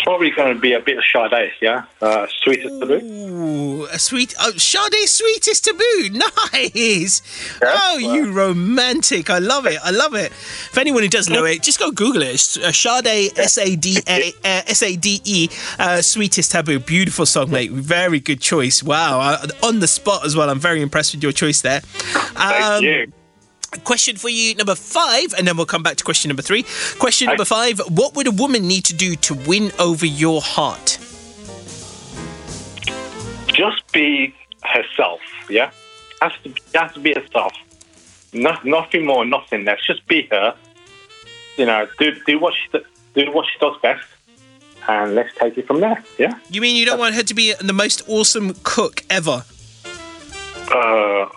Probably 0.07 0.31
going 0.31 0.55
to 0.55 0.61
be 0.61 0.73
a 0.73 0.79
bit 0.79 0.99
of 0.99 1.05
Sade, 1.13 1.51
yeah. 1.61 1.85
Uh, 2.01 2.29
sweetest. 2.41 2.81
Ooh, 2.81 3.87
a 3.87 3.99
sweet, 3.99 4.37
oh, 4.39 4.53
Sade's 4.53 5.11
sweetest 5.11 5.65
taboo. 5.65 5.83
Nice. 6.53 7.23
oh, 7.61 7.99
you 7.99 8.31
romantic. 8.31 9.31
I 9.31 9.39
love 9.39 9.67
it. 9.67 9.81
I 9.83 9.91
love 9.91 10.15
it. 10.15 10.27
If 10.31 10.79
anyone 10.79 11.03
who 11.03 11.09
doesn't 11.09 11.33
know 11.33 11.45
it, 11.45 11.61
just 11.61 11.81
go 11.81 11.91
Google 11.91 12.23
it. 12.23 12.35
It's, 12.35 12.57
uh, 12.57 12.71
Sade, 12.71 13.37
S 13.37 13.59
A 13.59 13.75
D 13.75 13.99
A 14.07 14.29
uh, 14.29 14.63
S 14.69 14.85
A 14.85 14.95
D 14.95 15.21
E, 15.25 15.49
uh, 15.81 16.01
sweetest 16.01 16.53
taboo. 16.53 16.79
Beautiful 16.79 17.27
song, 17.27 17.51
mate. 17.51 17.73
Very 17.73 18.21
good 18.21 18.41
choice. 18.41 18.85
Wow. 18.85 19.19
Uh, 19.19 19.49
on 19.65 19.81
the 19.81 19.89
spot 19.89 20.25
as 20.25 20.37
well. 20.37 20.49
I'm 20.51 20.61
very 20.61 20.83
impressed 20.83 21.15
with 21.17 21.23
your 21.25 21.33
choice 21.33 21.63
there. 21.63 21.81
Um, 22.37 22.85
you. 22.85 23.13
Question 23.85 24.17
for 24.17 24.29
you, 24.29 24.55
number 24.55 24.75
five, 24.75 25.35
and 25.37 25.47
then 25.47 25.57
we'll 25.57 25.67
come 25.67 25.83
back 25.83 25.97
to 25.97 26.05
question 26.05 26.29
number 26.29 26.43
three. 26.43 26.65
Question 26.99 27.29
number 27.29 27.45
five 27.45 27.79
What 27.89 28.15
would 28.15 28.27
a 28.27 28.33
woman 28.33 28.67
need 28.67 28.85
to 28.87 28.95
do 28.95 29.17
to 29.17 29.35
win 29.35 29.73
over 29.79 30.07
your 30.07 30.41
heart? 30.41 30.99
just 33.57 33.91
be 33.93 34.35
herself. 34.63 35.21
Yeah, 35.49 35.71
has 36.21 36.33
to 36.45 36.55
has 36.75 36.93
to 36.93 37.01
be 37.01 37.15
herself. 37.15 37.53
No, 38.33 38.57
nothing 38.65 39.07
more, 39.07 39.25
nothing 39.25 39.65
less. 39.65 39.79
Just 39.87 40.07
be 40.07 40.29
her. 40.31 40.55
You 41.57 41.67
know, 41.67 41.89
do 41.99 42.15
do 42.27 42.39
what 42.39 42.55
she 42.55 42.79
do 43.15 43.33
what 43.33 43.47
she 43.47 43.59
does 43.59 43.77
best, 43.81 44.07
and 44.89 45.15
let's 45.15 45.35
take 45.39 45.57
it 45.57 45.67
from 45.67 45.81
there. 45.81 46.05
Yeah. 46.19 46.39
You 46.51 46.61
mean 46.61 46.77
you 46.77 46.85
don't 46.85 46.99
want 46.99 47.15
her 47.15 47.23
to 47.23 47.35
be 47.35 47.55
the 47.55 47.73
most 47.73 48.03
awesome 48.09 48.55
cook 48.63 49.05
ever? 49.09 49.45
Uh, 50.71 51.29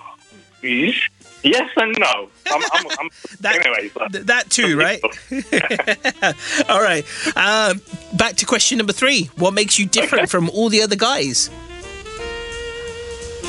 yes 1.43 1.69
and 1.77 1.95
no. 1.97 2.29
I'm, 2.51 2.61
I'm, 2.71 2.85
I'm 2.99 3.09
anyway. 3.45 3.91
But 3.93 4.11
Th- 4.11 4.25
that 4.25 4.49
too, 4.49 4.77
right? 4.85 5.01
all 6.69 6.81
right. 6.81 7.05
Um, 7.35 7.81
back 8.13 8.35
to 8.37 8.45
question 8.45 8.77
number 8.77 8.93
three. 8.93 9.25
What 9.35 9.53
makes 9.53 9.77
you 9.79 9.85
different 9.85 10.29
from 10.29 10.49
all 10.49 10.69
the 10.69 10.81
other 10.81 10.95
guys? 10.95 11.49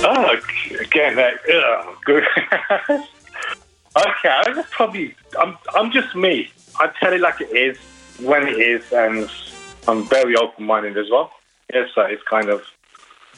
Oh, 0.03 0.37
again, 0.81 1.17
that, 1.17 1.45
good. 2.05 2.25
okay, 2.91 4.29
I 4.29 4.53
just 4.55 4.71
probably, 4.71 5.15
I'm, 5.39 5.59
I'm 5.75 5.91
just 5.91 6.15
me. 6.17 6.51
I 6.79 6.91
tell 7.01 7.13
it 7.13 7.21
like 7.21 7.41
it 7.43 7.55
is, 7.55 7.77
when 8.25 8.47
it 8.47 8.59
is, 8.59 8.91
and 8.93 9.29
I'm 9.87 10.07
very 10.09 10.37
open-minded 10.37 10.97
as 10.97 11.11
well. 11.11 11.33
Yeah, 11.73 11.85
so 11.95 12.03
it's 12.03 12.23
kind 12.23 12.49
of, 12.49 12.63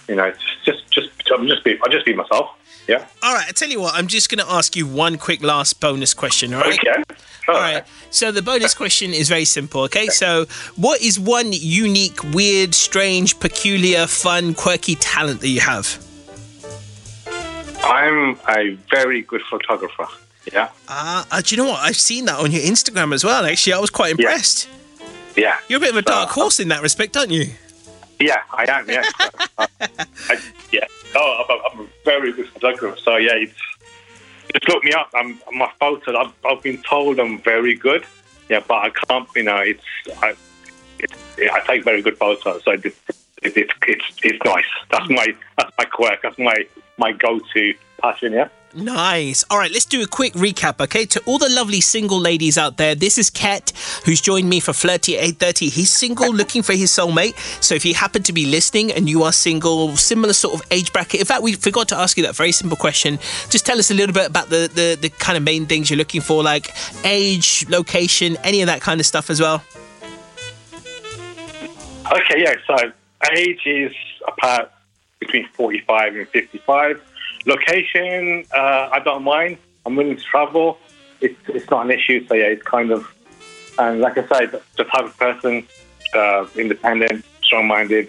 you 0.08 0.14
know, 0.14 0.32
just, 0.64 0.90
just, 0.92 1.18
just, 1.18 1.30
I'm 1.32 1.48
just 1.48 1.64
be, 1.64 1.78
I 1.84 1.88
just 1.90 2.06
be 2.06 2.14
myself. 2.14 2.50
Yeah. 2.88 3.06
All 3.22 3.34
right. 3.34 3.46
I 3.48 3.52
tell 3.52 3.68
you 3.68 3.80
what. 3.80 3.94
I'm 3.94 4.06
just 4.06 4.28
going 4.28 4.44
to 4.44 4.52
ask 4.52 4.74
you 4.76 4.86
one 4.86 5.18
quick 5.18 5.42
last 5.42 5.80
bonus 5.80 6.14
question. 6.14 6.52
All 6.54 6.60
right. 6.60 6.78
Okay. 6.78 7.02
All 7.48 7.54
right. 7.54 7.84
So 8.10 8.30
the 8.32 8.42
bonus 8.42 8.74
question 8.74 9.12
is 9.12 9.28
very 9.28 9.44
simple. 9.44 9.82
Okay. 9.82 10.06
So 10.08 10.46
what 10.76 11.00
is 11.00 11.18
one 11.18 11.48
unique, 11.52 12.22
weird, 12.32 12.74
strange, 12.74 13.38
peculiar, 13.40 14.06
fun, 14.06 14.54
quirky 14.54 14.94
talent 14.96 15.40
that 15.40 15.48
you 15.48 15.60
have? 15.60 16.04
I'm 17.84 18.38
a 18.48 18.76
very 18.90 19.22
good 19.22 19.42
photographer. 19.42 20.06
Yeah. 20.52 20.70
Ah, 20.88 21.26
uh, 21.30 21.40
do 21.40 21.54
you 21.54 21.62
know 21.62 21.68
what? 21.68 21.80
I've 21.80 21.96
seen 21.96 22.24
that 22.26 22.38
on 22.38 22.50
your 22.50 22.62
Instagram 22.62 23.14
as 23.14 23.24
well. 23.24 23.44
Actually, 23.44 23.74
I 23.74 23.78
was 23.78 23.90
quite 23.90 24.12
impressed. 24.12 24.68
Yeah. 25.36 25.56
You're 25.68 25.78
a 25.78 25.80
bit 25.80 25.90
of 25.90 25.96
a 25.96 26.02
dark 26.02 26.30
horse 26.30 26.60
in 26.60 26.68
that 26.68 26.82
respect, 26.82 27.16
aren't 27.16 27.30
you? 27.30 27.46
Yeah, 28.20 28.42
I 28.52 28.64
am. 28.68 28.88
Yeah. 28.88 29.02
I, 29.58 29.68
I, 30.28 30.38
yeah. 30.70 30.84
Oh, 31.14 31.44
I'm, 31.48 31.80
I'm 31.80 31.88
very 32.04 32.32
good 32.32 32.48
photographer. 32.48 32.98
So 32.98 33.16
yeah, 33.16 33.34
it's 33.34 33.54
just 34.52 34.68
look 34.68 34.84
me 34.84 34.92
up. 34.92 35.10
I'm 35.14 35.40
my 35.52 35.70
photos. 35.80 36.14
I've, 36.18 36.32
I've 36.44 36.62
been 36.62 36.82
told 36.82 37.18
I'm 37.18 37.38
very 37.40 37.74
good. 37.74 38.04
Yeah, 38.48 38.60
but 38.66 38.74
I 38.74 38.90
can't. 38.90 39.28
You 39.36 39.44
know, 39.44 39.56
it's 39.56 39.84
I. 40.20 40.34
It's, 40.98 41.14
I 41.38 41.60
take 41.66 41.84
very 41.84 42.02
good 42.02 42.16
photos. 42.18 42.62
So 42.64 42.72
it, 42.72 42.84
it, 42.84 43.56
it, 43.56 43.70
it's 43.88 44.04
it's 44.22 44.44
nice. 44.44 44.64
That's 44.90 45.08
my 45.08 45.34
that's 45.56 45.72
my 45.78 45.84
quirk. 45.84 46.22
That's 46.22 46.38
my 46.38 46.66
my 46.98 47.12
go-to 47.12 47.74
passion. 48.00 48.32
Yeah. 48.32 48.48
Nice. 48.74 49.44
All 49.50 49.58
right, 49.58 49.70
let's 49.70 49.84
do 49.84 50.02
a 50.02 50.06
quick 50.06 50.32
recap, 50.32 50.80
okay? 50.80 51.04
To 51.06 51.22
all 51.26 51.38
the 51.38 51.48
lovely 51.50 51.80
single 51.80 52.18
ladies 52.18 52.56
out 52.56 52.78
there, 52.78 52.94
this 52.94 53.18
is 53.18 53.28
Ket, 53.28 53.72
who's 54.04 54.20
joined 54.20 54.48
me 54.48 54.60
for 54.60 54.72
Flirty 54.72 55.18
at 55.18 55.24
8.30. 55.38 55.70
He's 55.70 55.92
single, 55.92 56.32
looking 56.34 56.62
for 56.62 56.72
his 56.72 56.90
soulmate. 56.90 57.36
So 57.62 57.74
if 57.74 57.84
you 57.84 57.94
happen 57.94 58.22
to 58.22 58.32
be 58.32 58.46
listening 58.46 58.90
and 58.90 59.08
you 59.08 59.24
are 59.24 59.32
single, 59.32 59.96
similar 59.96 60.32
sort 60.32 60.54
of 60.54 60.62
age 60.70 60.92
bracket. 60.92 61.20
In 61.20 61.26
fact, 61.26 61.42
we 61.42 61.52
forgot 61.54 61.88
to 61.88 61.96
ask 61.96 62.16
you 62.16 62.22
that 62.24 62.34
very 62.34 62.52
simple 62.52 62.76
question. 62.76 63.18
Just 63.50 63.66
tell 63.66 63.78
us 63.78 63.90
a 63.90 63.94
little 63.94 64.14
bit 64.14 64.26
about 64.26 64.48
the, 64.48 64.70
the, 64.74 64.96
the 65.00 65.08
kind 65.10 65.36
of 65.36 65.42
main 65.42 65.66
things 65.66 65.90
you're 65.90 65.98
looking 65.98 66.22
for, 66.22 66.42
like 66.42 66.74
age, 67.04 67.66
location, 67.68 68.38
any 68.42 68.62
of 68.62 68.68
that 68.68 68.80
kind 68.80 69.00
of 69.00 69.06
stuff 69.06 69.28
as 69.28 69.40
well. 69.40 69.62
Okay, 72.10 72.42
yeah. 72.42 72.54
So 72.66 72.92
age 73.36 73.60
is 73.66 73.92
about 74.26 74.72
between 75.20 75.46
45 75.48 76.16
and 76.16 76.28
55. 76.28 77.11
Location, 77.46 78.44
uh, 78.54 78.88
I 78.92 79.00
don't 79.00 79.24
mind. 79.24 79.58
I'm 79.84 79.96
willing 79.96 80.16
to 80.16 80.22
travel. 80.22 80.78
It's, 81.20 81.38
it's 81.48 81.70
not 81.70 81.84
an 81.86 81.90
issue. 81.90 82.26
So 82.26 82.34
yeah, 82.34 82.46
it's 82.46 82.62
kind 82.62 82.90
of, 82.90 83.12
and 83.78 84.00
like 84.00 84.18
I 84.18 84.26
said, 84.26 84.60
the 84.76 84.84
type 84.84 85.04
of 85.04 85.16
person, 85.16 85.66
uh, 86.14 86.46
independent, 86.56 87.24
strong-minded, 87.42 88.08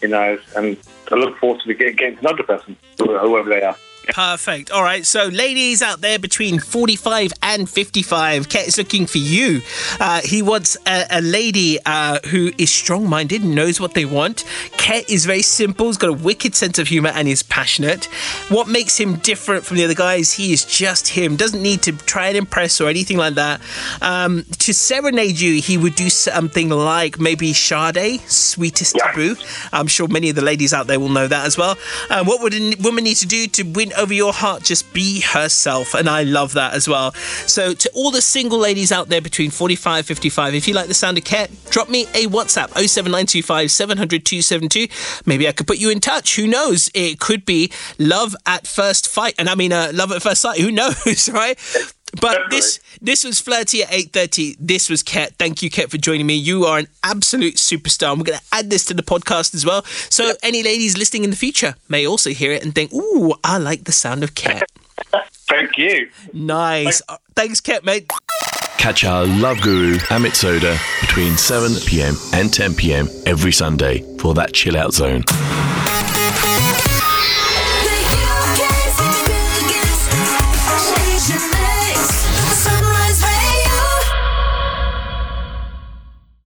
you 0.00 0.08
know, 0.08 0.38
and 0.56 0.76
I 1.10 1.14
look 1.14 1.38
forward 1.38 1.60
to 1.62 1.74
getting 1.74 2.16
to 2.16 2.22
know 2.22 2.36
the 2.36 2.44
person, 2.44 2.76
whoever 2.98 3.48
they 3.48 3.62
are. 3.62 3.76
Perfect. 4.08 4.70
All 4.70 4.82
right. 4.82 5.04
So, 5.04 5.26
ladies 5.26 5.82
out 5.82 6.00
there 6.00 6.18
between 6.18 6.58
45 6.58 7.32
and 7.42 7.68
55, 7.68 8.48
Ket 8.48 8.68
is 8.68 8.78
looking 8.78 9.06
for 9.06 9.18
you. 9.18 9.62
Uh, 9.98 10.20
he 10.22 10.42
wants 10.42 10.76
a, 10.86 11.06
a 11.10 11.20
lady 11.20 11.78
uh, 11.86 12.18
who 12.28 12.52
is 12.58 12.70
strong 12.70 13.08
minded, 13.08 13.44
knows 13.44 13.80
what 13.80 13.94
they 13.94 14.04
want. 14.04 14.44
Ket 14.76 15.08
is 15.08 15.24
very 15.24 15.42
simple, 15.42 15.86
he's 15.86 15.96
got 15.96 16.10
a 16.10 16.12
wicked 16.12 16.54
sense 16.54 16.78
of 16.78 16.88
humor, 16.88 17.10
and 17.14 17.28
is 17.28 17.42
passionate. 17.42 18.04
What 18.48 18.68
makes 18.68 18.98
him 18.98 19.16
different 19.16 19.64
from 19.64 19.78
the 19.78 19.84
other 19.84 19.94
guys? 19.94 20.32
He 20.32 20.52
is 20.52 20.64
just 20.64 21.08
him, 21.08 21.36
doesn't 21.36 21.62
need 21.62 21.82
to 21.82 21.92
try 21.92 22.28
and 22.28 22.36
impress 22.36 22.80
or 22.80 22.88
anything 22.88 23.16
like 23.16 23.34
that. 23.34 23.60
Um, 24.02 24.44
to 24.58 24.74
serenade 24.74 25.40
you, 25.40 25.60
he 25.60 25.78
would 25.78 25.94
do 25.94 26.10
something 26.10 26.68
like 26.68 27.18
maybe 27.18 27.52
Sade, 27.52 28.20
Sweetest 28.28 28.96
Taboo. 28.96 29.36
I'm 29.72 29.86
sure 29.86 30.08
many 30.08 30.28
of 30.30 30.36
the 30.36 30.42
ladies 30.42 30.74
out 30.74 30.86
there 30.86 31.00
will 31.00 31.08
know 31.08 31.26
that 31.26 31.46
as 31.46 31.56
well. 31.56 31.76
Uh, 32.10 32.24
what 32.24 32.42
would 32.42 32.54
a 32.54 32.74
woman 32.82 33.04
need 33.04 33.16
to 33.16 33.26
do 33.26 33.46
to 33.46 33.62
win 33.62 33.92
over 33.96 34.12
your 34.12 34.32
heart? 34.32 34.62
Just 34.62 34.92
be 34.92 35.20
herself. 35.20 35.94
And 35.94 36.08
I 36.08 36.22
love 36.22 36.54
that 36.54 36.74
as 36.74 36.88
well. 36.88 37.12
So, 37.46 37.74
to 37.74 37.90
all 37.94 38.10
the 38.10 38.22
single 38.22 38.58
ladies 38.58 38.92
out 38.92 39.08
there 39.08 39.20
between 39.20 39.50
45 39.50 40.06
55, 40.06 40.54
if 40.54 40.68
you 40.68 40.74
like 40.74 40.88
the 40.88 40.94
sound 40.94 41.18
of 41.18 41.24
Ket, 41.24 41.50
drop 41.70 41.88
me 41.88 42.02
a 42.14 42.26
WhatsApp 42.26 42.70
07925 42.70 43.70
700 43.70 44.24
272. 44.24 45.22
Maybe 45.26 45.48
I 45.48 45.52
could 45.52 45.66
put 45.66 45.78
you 45.78 45.90
in 45.90 46.00
touch. 46.00 46.36
Who 46.36 46.46
knows? 46.46 46.90
It 46.94 47.18
could 47.20 47.44
be 47.44 47.70
love 47.98 48.36
at 48.46 48.66
first 48.66 49.08
fight. 49.08 49.34
And 49.38 49.48
I 49.48 49.54
mean, 49.54 49.72
uh, 49.72 49.90
love 49.94 50.12
at 50.12 50.22
first 50.22 50.40
sight. 50.40 50.60
Who 50.60 50.70
knows, 50.72 51.28
right? 51.32 51.58
But 52.20 52.50
this 52.50 52.80
this 53.00 53.24
was 53.24 53.40
flirty 53.40 53.82
at 53.82 53.92
eight 53.92 54.12
thirty. 54.12 54.56
This 54.58 54.88
was 54.88 55.02
Ket. 55.02 55.34
Thank 55.38 55.62
you, 55.62 55.70
Ket, 55.70 55.90
for 55.90 55.98
joining 55.98 56.26
me. 56.26 56.34
You 56.34 56.64
are 56.64 56.78
an 56.78 56.88
absolute 57.02 57.54
superstar. 57.56 58.10
And 58.10 58.20
we're 58.20 58.26
going 58.26 58.38
to 58.38 58.44
add 58.52 58.70
this 58.70 58.84
to 58.86 58.94
the 58.94 59.02
podcast 59.02 59.54
as 59.54 59.64
well. 59.66 59.84
So 60.10 60.32
any 60.42 60.62
ladies 60.62 60.96
listening 60.96 61.24
in 61.24 61.30
the 61.30 61.36
future 61.36 61.74
may 61.88 62.06
also 62.06 62.30
hear 62.30 62.52
it 62.52 62.62
and 62.64 62.74
think, 62.74 62.92
"Ooh, 62.92 63.34
I 63.42 63.58
like 63.58 63.84
the 63.84 63.92
sound 63.92 64.22
of 64.22 64.34
Ket." 64.34 64.70
Thank 65.46 65.76
you. 65.76 66.08
Nice. 66.32 67.02
Uh, 67.08 67.16
Thanks, 67.36 67.60
Ket, 67.60 67.84
mate. 67.84 68.10
Catch 68.78 69.04
our 69.04 69.26
love 69.26 69.60
guru 69.60 69.96
Amit 70.08 70.34
Sodha 70.34 70.78
between 71.00 71.36
7 71.36 71.72
pm 71.86 72.14
and 72.32 72.52
10 72.52 72.74
pm 72.74 73.08
every 73.26 73.52
Sunday 73.52 74.02
for 74.18 74.34
that 74.34 74.52
chill 74.52 74.76
out 74.76 74.92
zone. 74.92 75.24